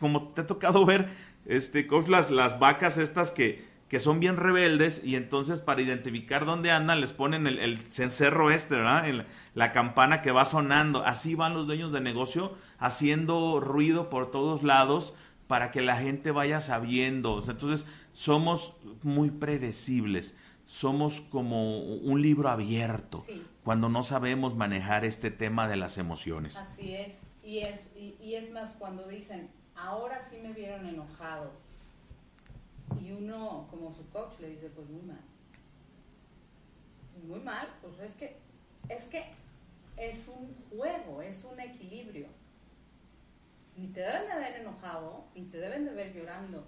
como 0.00 0.28
te 0.28 0.40
ha 0.40 0.46
tocado 0.46 0.86
ver, 0.86 1.10
este, 1.44 1.86
coach, 1.86 2.08
las, 2.08 2.30
las 2.30 2.58
vacas 2.58 2.96
estas 2.96 3.30
que, 3.30 3.73
que 3.88 4.00
son 4.00 4.18
bien 4.18 4.36
rebeldes 4.36 5.02
y 5.04 5.16
entonces 5.16 5.60
para 5.60 5.82
identificar 5.82 6.46
dónde 6.46 6.70
andan 6.70 7.00
les 7.00 7.12
ponen 7.12 7.46
el, 7.46 7.78
cencerro 7.90 8.50
este, 8.50 8.76
¿verdad? 8.76 9.26
la 9.54 9.72
campana 9.72 10.22
que 10.22 10.32
va 10.32 10.44
sonando. 10.44 11.04
Así 11.04 11.34
van 11.34 11.54
los 11.54 11.66
dueños 11.66 11.92
de 11.92 12.00
negocio 12.00 12.56
haciendo 12.78 13.60
ruido 13.60 14.10
por 14.10 14.30
todos 14.30 14.62
lados 14.62 15.14
para 15.46 15.70
que 15.70 15.82
la 15.82 15.96
gente 15.96 16.30
vaya 16.30 16.60
sabiendo. 16.60 17.42
Entonces 17.46 17.86
somos 18.12 18.74
muy 19.02 19.30
predecibles, 19.30 20.34
somos 20.64 21.20
como 21.20 21.80
un 21.80 22.22
libro 22.22 22.48
abierto 22.48 23.24
cuando 23.62 23.88
no 23.88 24.02
sabemos 24.02 24.56
manejar 24.56 25.04
este 25.04 25.30
tema 25.30 25.68
de 25.68 25.76
las 25.76 25.98
emociones. 25.98 26.56
Así 26.56 26.94
es, 26.94 27.14
y 27.42 27.58
es, 27.58 27.80
y 27.96 28.34
es 28.34 28.50
más 28.50 28.72
cuando 28.78 29.06
dicen, 29.08 29.50
ahora 29.74 30.20
sí 30.30 30.38
me 30.42 30.52
vieron 30.52 30.86
enojado 30.86 31.63
y 33.00 33.12
uno, 33.12 33.66
como 33.70 33.92
su 33.94 34.08
coach, 34.10 34.38
le 34.40 34.48
dice, 34.48 34.68
pues 34.70 34.88
muy 34.88 35.02
mal. 35.02 35.20
Muy 37.26 37.40
mal, 37.40 37.68
pues 37.80 37.98
es 38.00 38.14
que, 38.14 38.36
es 38.88 39.04
que 39.04 39.24
es 39.96 40.28
un 40.28 40.54
juego, 40.70 41.22
es 41.22 41.44
un 41.44 41.58
equilibrio. 41.60 42.26
Ni 43.76 43.88
te 43.88 44.00
deben 44.00 44.26
de 44.26 44.32
haber 44.32 44.56
enojado, 44.60 45.24
ni 45.34 45.42
te 45.42 45.58
deben 45.58 45.84
de 45.84 45.92
ver 45.92 46.14
llorando. 46.14 46.64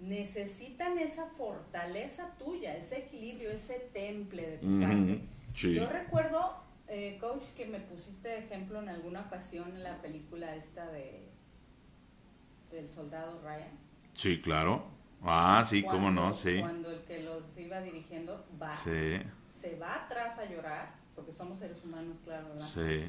Necesitan 0.00 0.98
esa 0.98 1.26
fortaleza 1.26 2.34
tuya, 2.38 2.76
ese 2.76 2.98
equilibrio, 2.98 3.50
ese 3.50 3.78
temple 3.92 4.50
de 4.50 4.58
tu 4.58 4.80
parte. 4.80 5.20
Yo 5.54 5.88
recuerdo, 5.88 6.54
eh, 6.88 7.18
coach, 7.20 7.44
que 7.56 7.66
me 7.66 7.80
pusiste 7.80 8.28
de 8.28 8.38
ejemplo 8.38 8.80
en 8.80 8.88
alguna 8.88 9.22
ocasión 9.22 9.70
en 9.70 9.82
la 9.82 10.00
película 10.02 10.54
esta 10.54 10.90
de 10.90 11.26
del 12.70 12.90
soldado 12.90 13.40
Ryan. 13.42 13.70
Sí, 14.12 14.40
claro. 14.40 14.84
Ah, 15.22 15.62
sí, 15.64 15.86
cómo 15.86 16.10
no, 16.10 16.32
sí. 16.32 16.60
Cuando 16.60 16.90
el 16.92 17.00
que 17.04 17.18
los 17.20 17.58
iba 17.58 17.80
dirigiendo 17.80 18.46
va, 18.60 18.72
se 18.72 19.24
va 19.80 19.94
atrás 20.04 20.38
a 20.38 20.44
llorar, 20.44 20.94
porque 21.14 21.32
somos 21.32 21.58
seres 21.58 21.82
humanos, 21.84 22.16
claro, 22.24 22.48
¿verdad? 22.48 22.58
Sí. 22.64 23.08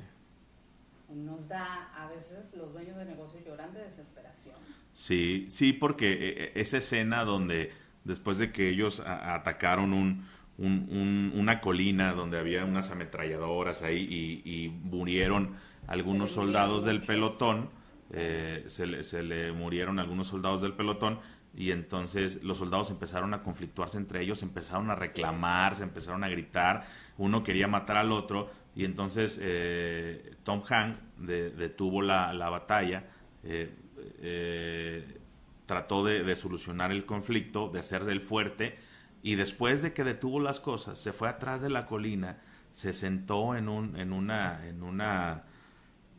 Nos 1.14 1.48
da, 1.48 1.92
a 1.96 2.08
veces 2.10 2.54
los 2.56 2.74
dueños 2.74 2.98
de 2.98 3.06
negocio 3.06 3.40
lloran 3.46 3.74
de 3.74 3.82
desesperación. 3.82 4.56
Sí, 4.94 5.46
sí, 5.50 5.74
porque 5.74 6.12
e, 6.12 6.44
e, 6.56 6.62
esa 6.62 6.78
escena 6.78 7.24
donde 7.24 7.72
después 8.04 8.38
de 8.38 8.52
que 8.52 8.70
ellos 8.70 9.02
atacaron 9.02 9.94
un, 9.94 10.26
un, 10.58 11.32
una 11.36 11.62
colina 11.62 12.14
donde 12.14 12.40
había 12.40 12.66
unas 12.66 12.92
ametralladoras 12.92 13.84
ahí 13.84 14.42
y, 14.46 14.70
murieron 14.70 15.56
algunos 15.88 16.32
soldados 16.32 16.84
del 16.84 17.02
pelotón, 17.02 17.70
eh, 18.12 18.64
se, 18.68 18.88
le, 18.88 19.04
se 19.04 19.24
le 19.24 19.52
murieron 19.52 20.00
algunos 20.00 20.28
soldados 20.30 20.62
del 20.62 20.74
pelotón, 20.74 21.20
y 21.58 21.72
entonces 21.72 22.44
los 22.44 22.60
soldados 22.60 22.92
empezaron 22.92 23.34
a 23.34 23.42
conflictuarse 23.42 23.98
entre 23.98 24.22
ellos, 24.22 24.44
empezaron 24.44 24.92
a 24.92 24.96
reclamar, 24.96 25.74
se 25.74 25.82
empezaron 25.82 26.24
a 26.24 26.30
gritar, 26.30 26.86
uno 27.18 27.44
quería 27.44 27.68
matar 27.68 27.98
al 27.98 28.12
otro. 28.12 28.52
Y 28.76 28.86
entonces 28.86 29.40
eh, 29.42 30.36
Tom 30.44 30.62
Hanks 30.70 31.00
detuvo 31.18 32.04
la, 32.04 32.32
batalla, 32.50 33.06
eh, 33.44 33.74
eh, 34.20 35.18
trató 35.66 36.06
de, 36.06 36.36
solucionar 36.36 36.92
el 36.92 37.08
conflicto, 37.08 37.70
de 37.70 37.80
hacer 37.80 38.04
el 38.04 38.22
fuerte. 38.22 38.78
Y 39.24 39.34
después 39.34 39.82
de 39.82 39.94
que 39.94 40.04
detuvo 40.04 40.40
las 40.40 40.60
cosas, 40.60 41.00
se 41.00 41.12
fue 41.12 41.28
atrás 41.28 41.64
de 41.64 41.72
la 41.72 41.88
colina, 41.88 42.38
se 42.72 42.94
sentó 42.94 43.56
en, 43.56 43.68
un, 43.68 44.00
en 44.00 44.14
una... 44.14 44.64
En 44.68 44.84
una 44.84 45.44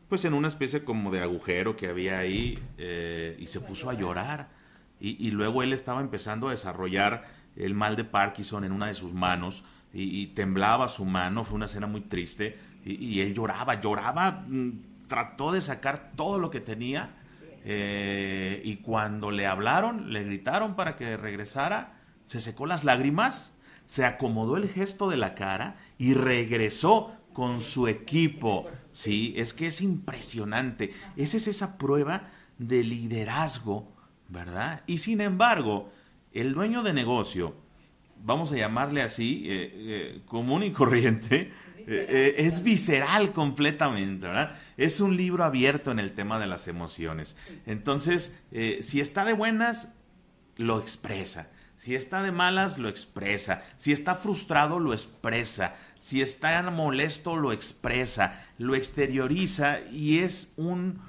pues 0.08 0.24
en 0.24 0.32
una 0.32 0.48
especie 0.48 0.84
como 0.84 1.10
de 1.10 1.20
agujero 1.20 1.76
que 1.76 1.86
había 1.86 2.18
ahí 2.18 2.58
y 3.38 3.46
se 3.46 3.60
puso 3.60 3.90
a 3.90 3.92
llorar 3.92 4.48
y, 5.00 5.30
luego 5.30 5.62
él 5.62 5.72
estaba 5.72 6.00
empezando 6.00 6.48
a 6.48 6.50
desarrollar 6.50 7.24
el 7.56 7.74
mal 7.74 7.96
de 7.96 8.04
Parkinson 8.04 8.64
en 8.64 8.72
una 8.72 8.86
de 8.86 8.94
sus 8.94 9.12
manos 9.12 9.64
y, 9.92 10.28
temblaba 10.28 10.88
su 10.88 11.04
mano, 11.04 11.44
fue 11.44 11.56
una 11.56 11.66
escena 11.66 11.86
muy 11.86 12.02
triste 12.02 12.58
y, 12.84 13.20
él 13.20 13.34
lloraba, 13.34 13.80
lloraba, 13.80 14.44
mm, 14.46 15.06
trató 15.08 15.52
de 15.52 15.60
sacar 15.60 16.12
todo 16.16 16.38
lo 16.38 16.50
que 16.50 16.60
tenía 16.60 17.16
eh, 17.64 18.60
y 18.64 18.76
cuando 18.76 19.30
le 19.30 19.46
hablaron, 19.46 20.12
le 20.12 20.24
gritaron 20.24 20.74
para 20.74 20.96
que 20.96 21.16
regresara, 21.16 22.00
se 22.26 22.40
secó 22.40 22.66
las 22.66 22.84
lágrimas, 22.84 23.54
se 23.86 24.04
acomodó 24.04 24.56
el 24.56 24.68
gesto 24.68 25.08
de 25.08 25.16
la 25.16 25.34
cara 25.34 25.76
y 25.96 26.14
regresó 26.14 27.12
con 27.32 27.60
su 27.60 27.88
equipo. 27.88 28.66
Sí, 28.90 29.32
es 29.36 29.54
que 29.54 29.68
es 29.68 29.80
impresionante. 29.80 30.92
Esa 31.16 31.36
es 31.36 31.46
esa 31.46 31.78
prueba 31.78 32.30
de 32.58 32.82
liderazgo, 32.82 33.92
¿verdad? 34.28 34.82
Y 34.86 34.98
sin 34.98 35.20
embargo, 35.20 35.90
el 36.32 36.54
dueño 36.54 36.82
de 36.82 36.92
negocio, 36.92 37.56
vamos 38.22 38.52
a 38.52 38.56
llamarle 38.56 39.02
así, 39.02 39.44
eh, 39.46 39.72
eh, 39.74 40.22
común 40.26 40.62
y 40.62 40.72
corriente, 40.72 41.52
eh, 41.90 42.34
es 42.36 42.62
visceral 42.62 43.32
completamente, 43.32 44.26
¿verdad? 44.26 44.56
Es 44.76 45.00
un 45.00 45.16
libro 45.16 45.44
abierto 45.44 45.90
en 45.90 45.98
el 45.98 46.12
tema 46.12 46.38
de 46.38 46.46
las 46.46 46.68
emociones. 46.68 47.36
Entonces, 47.64 48.36
si 48.80 49.00
está 49.00 49.24
de 49.24 49.32
buenas, 49.32 49.94
lo 50.56 50.80
expresa. 50.80 51.48
Si 51.78 51.94
está 51.94 52.22
de 52.22 52.32
malas, 52.32 52.76
lo 52.76 52.88
expresa. 52.88 53.62
Si 53.76 53.92
está 53.92 54.16
frustrado, 54.16 54.80
lo 54.80 54.92
expresa. 54.92 55.76
Si 55.98 56.20
está 56.20 56.60
molesto, 56.70 57.36
lo 57.36 57.52
expresa. 57.52 58.44
Lo 58.58 58.74
exterioriza 58.74 59.80
y 59.80 60.18
es 60.18 60.52
un, 60.56 61.00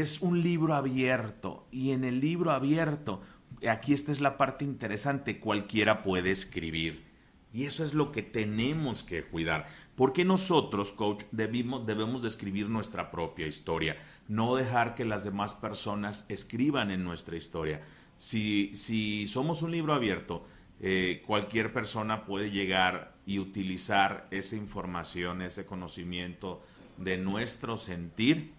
es 0.00 0.20
un 0.20 0.42
libro 0.42 0.74
abierto. 0.74 1.66
Y 1.70 1.90
en 1.90 2.04
el 2.04 2.20
libro 2.20 2.50
abierto, 2.50 3.22
aquí 3.68 3.92
esta 3.92 4.12
es 4.12 4.20
la 4.20 4.36
parte 4.36 4.64
interesante, 4.64 5.40
cualquiera 5.40 6.02
puede 6.02 6.30
escribir. 6.30 7.04
Y 7.52 7.64
eso 7.64 7.84
es 7.84 7.92
lo 7.92 8.12
que 8.12 8.22
tenemos 8.22 9.02
que 9.02 9.24
cuidar. 9.24 9.68
Porque 9.94 10.24
nosotros, 10.24 10.92
coach, 10.92 11.24
debimos, 11.32 11.86
debemos 11.86 12.22
de 12.22 12.28
escribir 12.28 12.68
nuestra 12.68 13.10
propia 13.10 13.46
historia. 13.46 13.96
No 14.28 14.56
dejar 14.56 14.94
que 14.94 15.04
las 15.04 15.24
demás 15.24 15.54
personas 15.54 16.24
escriban 16.28 16.90
en 16.90 17.04
nuestra 17.04 17.36
historia 17.36 17.82
si, 18.22 19.26
somos 19.26 19.62
un 19.62 19.72
libro 19.72 19.94
abierto, 19.94 20.46
eh, 20.80 21.22
cualquier 21.26 21.72
persona 21.72 22.24
puede 22.24 22.50
llegar 22.50 23.16
y 23.26 23.38
utilizar 23.40 24.28
esa 24.30 24.56
información, 24.56 25.42
ese 25.42 25.64
conocimiento 25.64 26.62
de 26.98 27.18
nuestro 27.18 27.78
sentir 27.78 28.52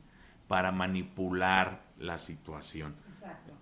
para 0.48 0.72
manipular 0.72 1.82
la 1.98 2.18
situación. 2.18 2.96
Exacto, 3.10 3.54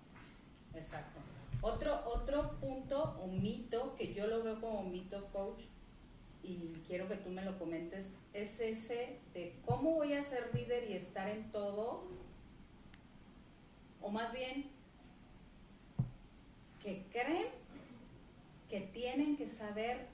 exacto. 0.74 1.20
Otro, 1.60 2.02
otro 2.06 2.52
punto 2.60 3.16
o 3.22 3.28
mito 3.28 3.94
que 3.96 4.12
yo 4.12 4.26
lo 4.26 4.42
veo 4.42 4.60
como 4.60 4.82
mito, 4.82 5.28
coach, 5.32 5.62
y 6.42 6.72
quiero 6.86 7.08
que 7.08 7.16
tú 7.16 7.30
me 7.30 7.44
lo 7.44 7.56
comentes, 7.58 8.06
es 8.32 8.58
ese 8.58 9.20
de 9.32 9.54
cómo 9.64 9.92
voy 9.92 10.14
a 10.14 10.24
ser 10.24 10.50
líder 10.54 10.90
y 10.90 10.94
estar 10.94 11.28
en 11.28 11.50
todo, 11.52 12.04
o 14.00 14.10
más 14.10 14.32
bien, 14.32 14.70
que 16.82 17.06
creen 17.12 17.46
que 18.68 18.80
tienen 18.80 19.36
que 19.36 19.46
saber 19.46 20.08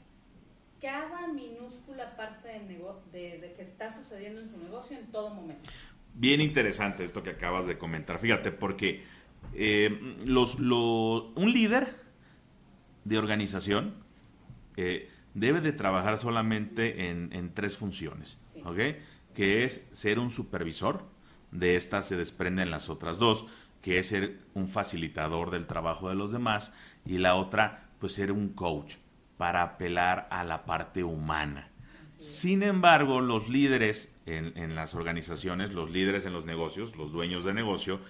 cada 0.81 1.29
minúscula 1.29 2.17
parte 2.17 2.49
de, 2.49 3.39
de, 3.39 3.53
que 3.55 3.63
está 3.63 3.93
sucediendo 3.93 4.41
en 4.41 4.51
su 4.51 4.59
negocio 4.59 4.99
en 4.99 5.07
todo 5.11 5.31
momento. 5.31 5.71
Bien 6.15 6.41
interesante 6.41 7.05
esto 7.05 7.23
que 7.23 7.31
acabas 7.31 7.67
de 7.67 7.79
comentar. 7.79 8.19
Fíjate, 8.19 8.51
porque 8.51 9.05
eh, 9.55 10.17
los, 10.25 10.57
un 10.57 11.53
líder 11.53 11.97
de 13.05 13.19
organización 13.19 13.95
eh, 14.77 15.11
debe 15.35 15.61
de 15.61 15.73
trabajar 15.73 16.19
solamente 16.19 17.09
en, 17.09 17.53
tres 17.55 17.77
funciones, 17.77 18.39
Que 19.35 19.65
es 19.65 19.87
ser 19.93 20.19
un 20.19 20.31
supervisor, 20.31 21.05
de 21.51 21.77
esta 21.77 22.03
se 22.03 22.17
desprenden 22.17 22.71
las 22.71 22.89
otras 22.89 23.19
dos, 23.19 23.47
que 23.81 23.99
es 23.99 24.09
ser 24.09 24.39
un 24.55 24.69
facilitador 24.69 25.51
del 25.51 25.67
trabajo 25.67 26.09
de 26.09 26.15
los 26.15 26.33
demás, 26.33 26.73
y 27.07 27.19
la 27.19 27.37
otra, 27.37 27.89
pues 28.01 28.13
ser 28.13 28.33
un 28.33 28.51
coach 28.51 28.97
para 29.37 29.63
apelar 29.63 30.27
a 30.31 30.45
la 30.45 30.65
parte 30.67 31.05
humana. 31.05 31.71
Sin 32.17 32.63
embargo, 32.65 33.21
los 33.21 33.49
líderes 33.49 34.13
en, 34.37 34.75
las 34.75 34.95
organizaciones, 34.95 35.73
los 35.73 35.91
líderes 35.91 36.27
en 36.27 36.33
los 36.33 36.45
negocios, 36.45 36.97
los 36.97 37.13
dueños 37.13 37.45
de 37.45 37.55
negocio, 37.55 38.01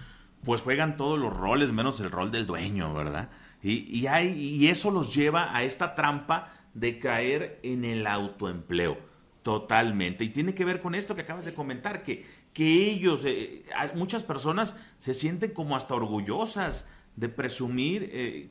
pues 0.45 0.63
juegan 0.63 0.97
todos 0.97 1.19
los 1.19 1.37
roles 1.37 1.73
menos 1.73 2.01
el 2.01 2.11
rol 2.11 2.31
del 2.31 2.47
dueño, 2.47 2.95
¿verdad? 2.95 3.31
Y, 3.63 3.85
y, 3.97 4.07
hay, 4.07 4.33
y 4.33 4.69
eso 4.69 4.91
los 4.91 5.15
lleva 5.15 5.57
a 5.57 5.65
esta 5.65 5.95
trampa 5.95 6.53
de 6.75 6.99
caer 6.99 7.59
en 7.63 7.85
el 7.85 8.07
autoempleo 8.07 8.99
totalmente. 9.43 10.25
Y 10.25 10.29
tiene 10.29 10.55
que 10.55 10.65
ver 10.65 10.81
con 10.81 10.95
esto 10.95 11.15
que 11.15 11.23
acabas 11.23 11.45
de 11.45 11.55
comentar, 11.55 12.03
que 12.03 12.25
que 12.59 12.91
ellos, 12.91 13.23
eh, 13.25 13.65
muchas 13.95 14.25
personas 14.25 14.75
se 14.99 15.15
sienten 15.15 15.53
como 15.53 15.77
hasta 15.77 15.95
orgullosas 15.95 16.89
de 17.15 17.29
presumir 17.29 18.11
eh, 18.13 18.51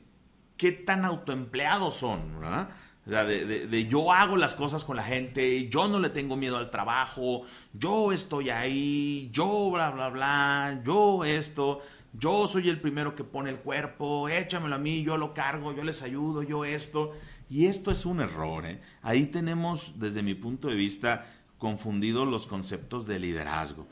qué 0.56 0.72
tan 0.72 1.04
autoempleados 1.04 1.96
son, 1.96 2.40
¿verdad? 2.40 2.70
De, 3.08 3.86
yo 3.88 4.12
hago 4.12 4.36
las 4.36 4.54
cosas 4.54 4.84
con 4.84 4.96
la 4.96 5.02
gente, 5.02 5.66
yo 5.70 5.88
no 5.88 5.98
le 5.98 6.10
tengo 6.10 6.36
miedo 6.36 6.58
al 6.58 6.70
trabajo, 6.70 7.42
yo 7.72 8.12
estoy 8.12 8.50
ahí, 8.50 9.30
yo 9.32 9.70
bla, 9.72 9.90
bla, 9.90 10.10
bla, 10.10 10.82
yo 10.84 11.24
esto, 11.24 11.80
yo 12.12 12.46
soy 12.46 12.68
el 12.68 12.80
primero 12.80 13.14
que 13.14 13.24
pone 13.24 13.48
el 13.48 13.60
cuerpo, 13.60 14.28
échamelo 14.28 14.74
a 14.74 14.78
mí, 14.78 15.02
yo 15.02 15.16
lo 15.16 15.32
cargo, 15.32 15.72
yo 15.72 15.84
les 15.84 16.02
ayudo, 16.02 16.42
yo 16.42 16.66
esto. 16.66 17.12
Y 17.48 17.64
esto 17.64 17.90
es 17.90 18.04
un 18.04 18.20
error. 18.20 18.66
¿eh? 18.66 18.80
Ahí 19.00 19.26
tenemos, 19.26 19.98
desde 19.98 20.22
mi 20.22 20.34
punto 20.34 20.68
de 20.68 20.74
vista, 20.74 21.26
confundidos 21.56 22.28
los 22.28 22.46
conceptos 22.46 23.06
de 23.06 23.18
liderazgo. 23.18 23.86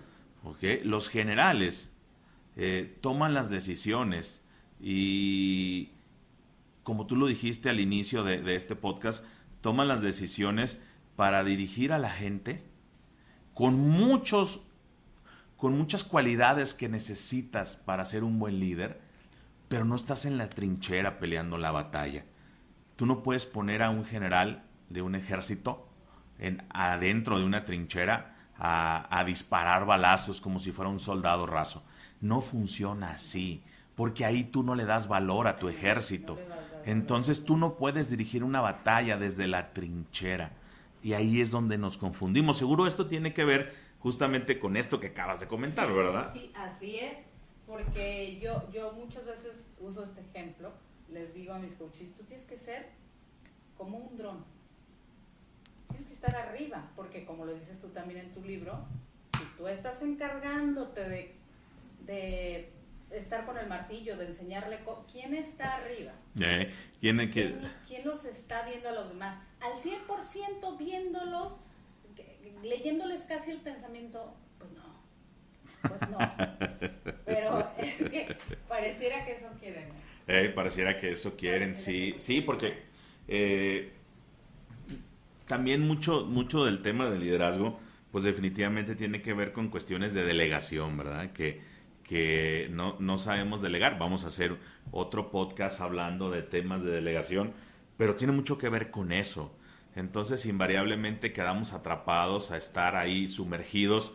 Los 0.84 1.08
generales 1.08 1.90
eh, 2.56 2.98
toman 3.00 3.34
las 3.34 3.50
decisiones 3.50 4.42
y, 4.80 5.90
como 6.86 7.08
tú 7.08 7.16
lo 7.16 7.26
dijiste 7.26 7.68
al 7.68 7.80
inicio 7.80 8.22
de, 8.22 8.54
este 8.54 8.76
podcast, 8.76 9.24
toman 9.60 9.88
las 9.88 10.02
decisiones 10.02 10.80
para 11.16 11.42
dirigir 11.42 11.92
a 11.92 11.98
la 11.98 12.10
gente 12.10 12.62
con 13.54 13.74
muchos 13.74 14.60
con 15.56 15.76
muchas 15.76 16.04
cualidades 16.04 16.74
que 16.74 16.88
necesitas 16.88 17.74
para 17.74 18.04
ser 18.04 18.22
un 18.22 18.38
buen 18.38 18.60
líder, 18.60 19.00
pero 19.66 19.84
no 19.84 19.96
estás 19.96 20.26
en 20.26 20.38
la 20.38 20.48
trinchera 20.48 21.18
peleando 21.18 21.58
la 21.58 21.72
batalla. 21.72 22.24
Tú 22.94 23.04
no 23.04 23.24
puedes 23.24 23.46
poner 23.46 23.82
a 23.82 23.90
un 23.90 24.04
general 24.04 24.62
de 24.88 25.02
un 25.02 25.16
ejército 25.16 25.88
en, 26.38 26.62
adentro 26.70 27.36
de 27.40 27.46
una 27.46 27.64
trinchera 27.64 28.36
a, 28.56 29.24
disparar 29.26 29.86
balazos 29.86 30.40
como 30.40 30.60
si 30.60 30.70
fuera 30.70 30.88
un 30.88 31.00
soldado 31.00 31.46
raso. 31.46 31.82
No 32.20 32.40
funciona 32.42 33.10
así, 33.10 33.64
porque 33.96 34.24
ahí 34.24 34.44
tú 34.44 34.62
no 34.62 34.76
le 34.76 34.84
das 34.84 35.08
valor 35.08 35.48
a 35.48 35.58
tu 35.58 35.68
ejército. 35.68 36.38
Entonces 36.86 37.44
tú 37.44 37.58
no 37.58 37.76
puedes 37.76 38.08
dirigir 38.08 38.42
una 38.42 38.62
batalla 38.62 39.18
desde 39.18 39.46
la 39.46 39.74
trinchera. 39.74 40.52
Y 41.02 41.12
ahí 41.12 41.42
es 41.42 41.50
donde 41.50 41.76
nos 41.76 41.98
confundimos. 41.98 42.56
Seguro 42.56 42.86
esto 42.86 43.06
tiene 43.06 43.34
que 43.34 43.44
ver 43.44 43.74
justamente 43.98 44.58
con 44.58 44.78
esto 44.78 44.98
que 44.98 45.08
acabas 45.08 45.40
de 45.40 45.46
comentar, 45.46 45.92
¿verdad? 45.92 46.32
Sí, 46.32 46.50
así 46.54 46.96
es. 46.96 47.18
Porque 47.66 48.38
yo, 48.40 48.70
yo 48.72 48.92
muchas 48.92 49.26
veces 49.26 49.68
uso 49.80 50.04
este 50.04 50.22
ejemplo. 50.22 50.72
Les 51.10 51.34
digo 51.34 51.52
a 51.52 51.58
mis 51.58 51.74
coaches, 51.74 52.14
tú 52.16 52.22
tienes 52.24 52.46
que 52.46 52.56
ser 52.56 52.88
como 53.76 53.98
un 53.98 54.16
dron 54.16 54.56
tienes 55.96 56.06
que 56.08 56.14
estar 56.14 56.36
arriba, 56.36 56.90
porque 56.94 57.24
como 57.24 57.44
lo 57.44 57.54
dices 57.54 57.80
tú 57.80 57.88
también 57.88 58.20
en 58.20 58.32
tu 58.32 58.42
libro, 58.42 58.78
si 59.38 59.44
tú 59.56 59.68
estás 59.68 60.02
encargándote 60.02 61.08
de, 61.08 61.34
de 62.06 62.72
estar 63.26 63.44
con 63.44 63.58
el 63.58 63.66
martillo, 63.66 64.16
de 64.16 64.26
enseñarle, 64.26 64.78
¿quién 65.10 65.34
está 65.34 65.74
arriba? 65.76 66.12
Eh, 66.40 66.72
¿quién, 67.00 67.18
¿Quién, 67.30 67.58
¿Quién, 67.88 68.06
los 68.06 68.24
está 68.24 68.64
viendo 68.64 68.88
a 68.88 68.92
los 68.92 69.08
demás? 69.08 69.38
Al 69.60 69.72
100% 69.72 70.78
viéndolos, 70.78 71.54
leyéndoles 72.62 73.22
casi 73.22 73.50
el 73.50 73.58
pensamiento, 73.58 74.32
pues 74.58 74.70
no. 74.72 74.96
Pues 75.88 76.08
no. 76.08 76.18
Pero 77.26 77.72
es 77.78 77.94
que 77.96 78.36
pareciera 78.68 79.24
que 79.24 79.32
eso 79.32 79.48
quieren. 79.58 79.88
Eh, 80.28 80.52
pareciera 80.54 80.96
que 80.96 81.10
eso 81.10 81.36
quieren, 81.36 81.76
sí. 81.76 82.14
Sí, 82.18 82.40
porque 82.40 82.84
eh, 83.26 83.90
también 85.48 85.84
mucho, 85.84 86.24
mucho 86.26 86.64
del 86.64 86.80
tema 86.80 87.10
del 87.10 87.20
liderazgo, 87.20 87.80
pues 88.12 88.22
definitivamente 88.22 88.94
tiene 88.94 89.20
que 89.20 89.34
ver 89.34 89.52
con 89.52 89.68
cuestiones 89.68 90.14
de 90.14 90.24
delegación, 90.24 90.96
¿verdad? 90.96 91.32
Que, 91.32 91.60
que 92.06 92.68
no, 92.70 92.96
no 93.00 93.18
sabemos 93.18 93.60
delegar. 93.60 93.98
Vamos 93.98 94.24
a 94.24 94.28
hacer 94.28 94.56
otro 94.92 95.30
podcast 95.30 95.80
hablando 95.80 96.30
de 96.30 96.42
temas 96.42 96.84
de 96.84 96.92
delegación, 96.92 97.52
pero 97.96 98.14
tiene 98.14 98.32
mucho 98.32 98.58
que 98.58 98.68
ver 98.68 98.90
con 98.90 99.12
eso. 99.12 99.52
Entonces, 99.96 100.46
invariablemente 100.46 101.32
quedamos 101.32 101.72
atrapados 101.72 102.50
a 102.50 102.56
estar 102.56 102.96
ahí 102.96 103.28
sumergidos 103.28 104.12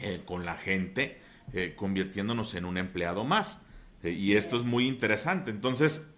eh, 0.00 0.22
con 0.24 0.44
la 0.44 0.56
gente, 0.56 1.20
eh, 1.52 1.74
convirtiéndonos 1.76 2.54
en 2.54 2.64
un 2.64 2.76
empleado 2.76 3.24
más. 3.24 3.62
Eh, 4.02 4.10
y 4.10 4.34
esto 4.34 4.56
es 4.56 4.64
muy 4.64 4.86
interesante. 4.86 5.50
Entonces, 5.50 6.10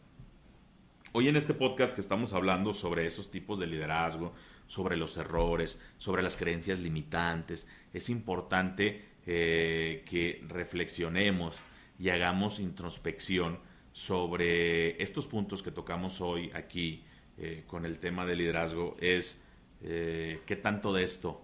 Hoy 1.14 1.28
en 1.28 1.36
este 1.36 1.52
podcast 1.52 1.94
que 1.94 2.00
estamos 2.00 2.32
hablando 2.32 2.72
sobre 2.72 3.04
esos 3.04 3.30
tipos 3.30 3.58
de 3.58 3.66
liderazgo, 3.66 4.32
sobre 4.66 4.96
los 4.96 5.18
errores, 5.18 5.78
sobre 5.98 6.22
las 6.22 6.38
creencias 6.38 6.78
limitantes, 6.78 7.68
es 7.92 8.08
importante 8.08 9.11
eh, 9.26 10.02
que 10.04 10.42
reflexionemos 10.48 11.60
y 11.98 12.08
hagamos 12.08 12.58
introspección 12.58 13.60
sobre 13.92 15.00
estos 15.02 15.28
puntos 15.28 15.62
que 15.62 15.70
tocamos 15.70 16.20
hoy 16.20 16.50
aquí 16.54 17.04
eh, 17.38 17.62
con 17.66 17.86
el 17.86 17.98
tema 17.98 18.26
de 18.26 18.34
liderazgo. 18.34 18.96
Es 19.00 19.40
eh, 19.82 20.40
qué 20.44 20.56
tanto 20.56 20.92
de 20.92 21.04
esto 21.04 21.40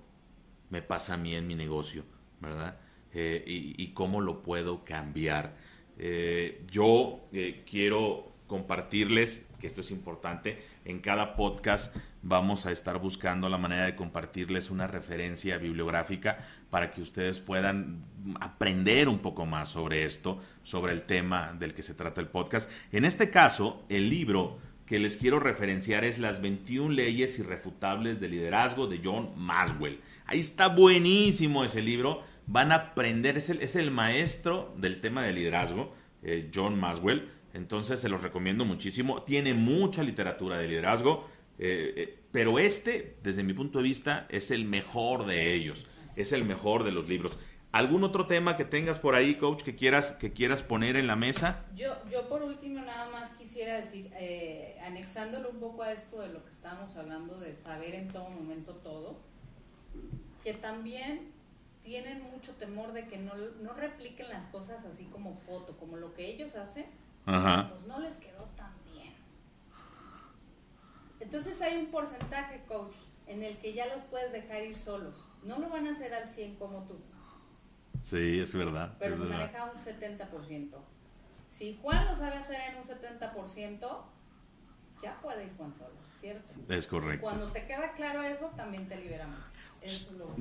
me 0.71 0.83
pasa 0.83 1.15
a 1.15 1.17
mí 1.19 1.35
en 1.35 1.47
mi 1.47 1.55
negocio, 1.55 2.05
¿verdad? 2.41 2.81
y, 3.15 3.89
cómo 3.95 4.21
lo 4.21 4.43
puedo 4.43 4.85
cambiar. 4.85 5.57
yo 6.71 7.29
quiero 7.69 8.33
compartirles, 8.47 9.47
que 9.59 9.67
esto 9.67 9.81
es 9.81 9.91
importante, 9.91 10.63
en 10.89 11.01
cada 11.01 11.37
podcast 11.37 11.95
vamos 12.23 12.65
a 12.67 12.73
estar 12.73 12.99
buscando 12.99 13.49
la 13.49 13.59
manera 13.59 13.85
de 13.85 13.95
compartirles 13.95 14.71
una 14.71 14.87
referencia 14.87 15.59
bibliográfica 15.59 16.39
para 16.71 16.91
que 16.91 17.03
ustedes 17.03 17.41
puedan 17.41 18.05
aprender 18.41 19.09
un 19.09 19.19
poco 19.19 19.45
más 19.45 19.69
sobre 19.69 20.05
esto, 20.05 20.41
sobre 20.65 20.93
el 20.93 21.03
tema 21.03 21.55
del 21.59 21.75
que 21.75 21.83
se 21.83 21.95
trata 21.95 22.23
el 22.23 22.29
podcast. 22.29 22.71
En 22.91 23.05
este 23.05 23.29
caso, 23.29 23.85
el 23.91 24.09
libro 24.09 24.59
que 24.87 24.99
les 24.99 25.17
quiero 25.17 25.39
referenciar 25.39 26.05
es 26.05 26.19
Las 26.19 26.41
21 26.41 26.95
leyes 26.95 27.39
irrefutables 27.39 28.19
de 28.19 28.29
liderazgo 28.29 28.87
de 28.87 29.03
John 29.05 29.33
Maswell. 29.37 30.01
Ahí 30.25 30.39
está 30.39 30.69
buenísimo 30.69 31.65
ese 31.65 31.83
libro. 31.83 32.23
Van 32.47 32.73
a 32.73 32.77
aprender, 32.77 33.37
es 33.37 33.51
el, 33.51 33.61
es 33.61 33.77
el 33.77 33.91
maestro 33.91 34.75
del 34.79 35.03
tema 35.03 35.23
de 35.23 35.35
liderazgo, 35.35 35.95
eh, 36.23 36.51
John 36.55 36.81
Maswell 36.81 37.29
entonces 37.59 37.99
se 38.01 38.09
los 38.09 38.23
recomiendo 38.23 38.65
muchísimo. 38.65 39.23
Tiene 39.25 39.53
mucha 39.53 40.03
literatura 40.05 40.59
de 40.59 40.69
liderazgo, 40.69 41.29
eh, 41.59 41.93
eh, 41.97 42.19
pero 42.31 42.59
este, 42.59 43.17
desde 43.23 43.43
mi 43.43 43.53
punto 43.53 43.79
de 43.79 43.85
vista, 43.85 44.27
es 44.31 44.51
el 44.51 44.65
mejor 44.65 45.27
de 45.27 45.55
ellos. 45.55 45.87
Es 46.15 46.33
el 46.33 46.45
mejor 46.45 46.85
de 46.85 46.93
los 46.93 47.09
libros. 47.09 47.37
¿Algún 47.73 48.05
otro 48.05 48.27
tema 48.27 48.57
que 48.57 48.65
tengas 48.65 48.99
por 48.99 49.15
ahí, 49.15 49.35
coach, 49.35 49.63
que 49.63 49.75
quieras, 49.75 50.13
que 50.13 50.33
quieras 50.33 50.63
poner 50.63 50.97
en 50.97 51.07
la 51.09 51.17
mesa? 51.17 51.67
Yo, 51.75 51.97
yo 52.11 52.29
por 52.29 52.43
último 52.43 52.81
nada 52.81 53.11
más 53.11 53.33
quisiera 53.33 53.81
decir, 53.81 54.11
eh, 54.15 54.79
anexándolo 54.87 55.51
un 55.51 55.59
poco 55.59 55.83
a 55.83 55.93
esto 55.93 56.21
de 56.21 56.29
lo 56.29 56.45
que 56.45 56.51
estábamos 56.51 56.97
hablando 56.97 57.39
de 57.41 57.55
saber 57.57 57.95
en 57.97 58.09
todo 58.09 58.31
momento 58.31 58.75
todo, 58.77 59.19
que 60.45 60.55
también 60.55 61.33
tienen 61.83 62.23
mucho 62.23 62.53
temor 62.53 62.93
de 62.93 63.07
que 63.07 63.19
no, 63.19 63.33
no 63.63 63.73
repliquen 63.75 64.29
las 64.29 64.47
cosas 64.47 64.85
así 64.85 65.05
como 65.07 65.37
foto, 65.47 65.77
como 65.77 65.97
lo 65.97 66.15
que 66.15 66.27
ellos 66.27 66.55
hacen, 66.55 66.87
pues 67.29 67.87
no 67.87 67.99
les 68.01 68.17
quedó 68.17 68.45
tan 68.57 68.73
bien. 68.93 69.15
Entonces 71.21 71.61
hay 71.61 71.77
un 71.77 71.87
porcentaje, 71.87 72.63
coach, 72.67 72.95
en 73.27 73.43
el 73.43 73.59
que 73.59 73.75
ya 73.75 73.87
los 73.87 74.03
puedes 74.05 74.33
dejar 74.33 74.63
ir 74.63 74.79
solos. 74.79 75.25
No 75.45 75.59
lo 75.59 75.69
van 75.69 75.87
a 75.87 75.93
hacer 75.93 76.15
al 76.15 76.27
100 76.27 76.57
como 76.57 76.83
tú. 76.85 76.97
Sí, 78.03 78.41
es 78.41 78.55
verdad. 78.55 78.97
Pero 78.99 79.19
se 79.19 79.25
maneja 79.25 79.65
un 79.65 79.79
70%. 79.79 80.71
Si 81.51 81.79
Juan 81.83 82.07
lo 82.07 82.15
sabe 82.15 82.37
hacer 82.37 82.61
en 82.71 82.77
un 82.77 82.85
70%, 82.85 84.05
ya 85.03 85.21
puede 85.21 85.45
ir 85.45 85.53
Juan 85.57 85.73
solo, 85.75 85.95
¿cierto? 86.21 86.55
Es 86.73 86.87
correcto. 86.87 87.23
Cuando 87.23 87.47
te 87.49 87.67
queda 87.67 87.93
claro 87.93 88.23
eso, 88.23 88.51
también 88.57 88.89
te 88.89 88.97
libera 88.97 89.27
mucho. 89.27 89.59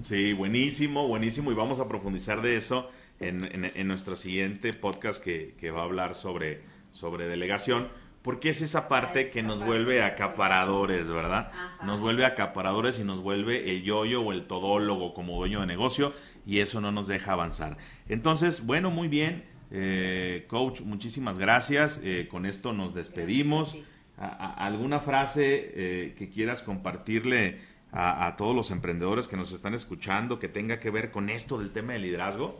Sí, 0.03 0.33
buenísimo, 0.33 1.07
buenísimo. 1.07 1.51
Y 1.51 1.55
vamos 1.55 1.79
a 1.79 1.87
profundizar 1.87 2.41
de 2.41 2.57
eso 2.57 2.89
en, 3.19 3.87
nuestro 3.87 4.15
siguiente 4.15 4.73
podcast 4.73 5.23
que, 5.23 5.55
que 5.59 5.71
va 5.71 5.81
a 5.81 5.83
hablar 5.83 6.15
sobre 6.15 6.61
sobre 6.97 7.27
delegación, 7.27 7.89
porque 8.23 8.49
es 8.49 8.61
esa 8.61 8.89
parte 8.89 9.29
que 9.29 9.43
nos 9.43 9.63
vuelve 9.63 10.03
acaparadores, 10.03 11.07
¿verdad? 11.07 11.51
Nos 11.83 12.01
vuelve 12.01 12.25
acaparadores 12.25 12.99
y 12.99 13.03
nos 13.03 13.21
vuelve 13.21 13.71
el 13.71 13.83
yoyo 13.83 14.21
o 14.21 14.33
el 14.33 14.47
todólogo 14.47 15.13
como 15.13 15.37
dueño 15.37 15.61
de 15.61 15.67
negocio 15.67 16.11
y 16.45 16.59
eso 16.59 16.81
no 16.81 16.91
nos 16.91 17.07
deja 17.07 17.33
avanzar. 17.33 17.77
Entonces, 18.09 18.65
bueno, 18.65 18.89
muy 18.89 19.07
bien, 19.07 19.45
eh, 19.69 20.45
coach, 20.47 20.81
muchísimas 20.81 21.37
gracias. 21.37 22.01
Eh, 22.03 22.27
con 22.29 22.45
esto 22.45 22.73
nos 22.73 22.93
despedimos. 22.93 23.77
¿Alguna 24.17 24.99
frase 24.99 25.71
eh, 25.75 26.15
que 26.17 26.29
quieras 26.29 26.63
compartirle 26.63 27.61
a, 27.91 28.25
a 28.25 28.35
todos 28.35 28.55
los 28.55 28.71
emprendedores 28.71 29.27
que 29.27 29.37
nos 29.37 29.51
están 29.51 29.75
escuchando 29.75 30.39
que 30.39 30.47
tenga 30.47 30.79
que 30.79 30.89
ver 30.89 31.11
con 31.11 31.29
esto 31.29 31.59
del 31.59 31.71
tema 31.71 31.93
de 31.93 31.99
liderazgo? 31.99 32.59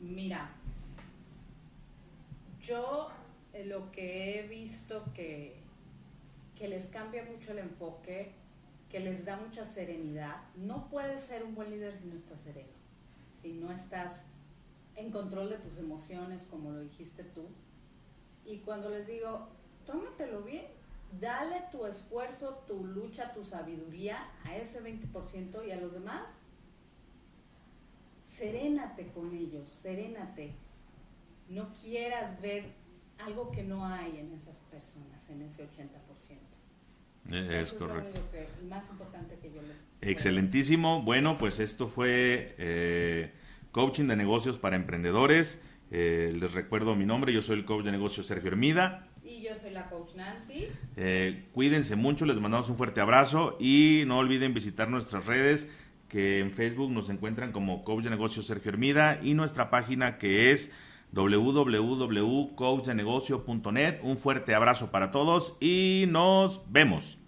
Mira, 0.00 0.50
yo 2.62 3.10
lo 3.64 3.90
que 3.92 4.38
he 4.38 4.46
visto 4.46 5.04
que, 5.14 5.56
que 6.56 6.68
les 6.68 6.86
cambia 6.86 7.24
mucho 7.24 7.52
el 7.52 7.58
enfoque, 7.58 8.32
que 8.90 9.00
les 9.00 9.24
da 9.24 9.36
mucha 9.36 9.64
serenidad. 9.64 10.36
No 10.56 10.88
puedes 10.88 11.22
ser 11.22 11.44
un 11.44 11.54
buen 11.54 11.70
líder 11.70 11.96
si 11.96 12.06
no 12.06 12.16
estás 12.16 12.40
sereno, 12.40 12.72
si 13.40 13.52
no 13.52 13.70
estás 13.70 14.22
en 14.94 15.10
control 15.10 15.50
de 15.50 15.58
tus 15.58 15.78
emociones, 15.78 16.46
como 16.50 16.70
lo 16.70 16.80
dijiste 16.80 17.24
tú. 17.24 17.46
Y 18.44 18.58
cuando 18.58 18.90
les 18.90 19.06
digo, 19.06 19.48
tómatelo 19.84 20.42
bien, 20.42 20.66
dale 21.20 21.62
tu 21.72 21.86
esfuerzo, 21.86 22.64
tu 22.66 22.84
lucha, 22.84 23.32
tu 23.32 23.44
sabiduría 23.44 24.28
a 24.44 24.56
ese 24.56 24.82
20% 24.82 25.66
y 25.66 25.70
a 25.70 25.80
los 25.80 25.92
demás, 25.92 26.28
serénate 28.36 29.08
con 29.08 29.34
ellos, 29.34 29.70
serénate 29.70 30.54
no 31.48 31.72
quieras 31.74 32.40
ver 32.40 32.64
algo 33.18 33.50
que 33.50 33.62
no 33.62 33.86
hay 33.86 34.18
en 34.18 34.32
esas 34.32 34.56
personas, 34.70 35.28
en 35.30 35.42
ese 35.42 35.62
80%. 35.64 36.56
Eh, 37.32 37.60
es 37.62 37.72
correcto. 37.72 38.20
Es 38.32 38.48
lo 38.62 38.68
más 38.68 38.88
importante 38.90 39.36
que 39.40 39.50
yo 39.52 39.62
les... 39.62 39.82
Excelentísimo. 40.00 41.02
Bueno, 41.02 41.36
pues 41.36 41.58
esto 41.58 41.88
fue 41.88 42.54
eh, 42.58 43.32
Coaching 43.72 44.04
de 44.04 44.16
Negocios 44.16 44.58
para 44.58 44.76
Emprendedores. 44.76 45.60
Eh, 45.90 46.32
les 46.38 46.52
recuerdo 46.52 46.94
mi 46.96 47.06
nombre, 47.06 47.32
yo 47.32 47.42
soy 47.42 47.58
el 47.58 47.64
coach 47.64 47.84
de 47.84 47.92
negocios 47.92 48.26
Sergio 48.26 48.48
Hermida. 48.48 49.08
Y 49.24 49.42
yo 49.42 49.56
soy 49.60 49.70
la 49.70 49.88
coach 49.88 50.14
Nancy. 50.14 50.68
cuídense 51.52 51.96
mucho, 51.96 52.26
les 52.26 52.36
mandamos 52.38 52.68
un 52.68 52.76
fuerte 52.76 53.00
abrazo 53.00 53.56
y 53.58 54.04
no 54.06 54.18
olviden 54.18 54.54
visitar 54.54 54.88
nuestras 54.88 55.26
redes 55.26 55.68
que 56.08 56.38
en 56.38 56.52
Facebook 56.52 56.92
nos 56.92 57.08
encuentran 57.08 57.50
como 57.50 57.82
Coach 57.82 58.04
de 58.04 58.10
Negocios 58.10 58.46
Sergio 58.46 58.70
Hermida 58.70 59.18
y 59.22 59.34
nuestra 59.34 59.70
página 59.70 60.18
que 60.18 60.52
es 60.52 60.70
www.coachdenegocio.net. 61.16 64.00
Un 64.02 64.18
fuerte 64.18 64.54
abrazo 64.54 64.90
para 64.90 65.10
todos 65.10 65.56
y 65.60 66.04
nos 66.08 66.60
vemos. 66.70 67.18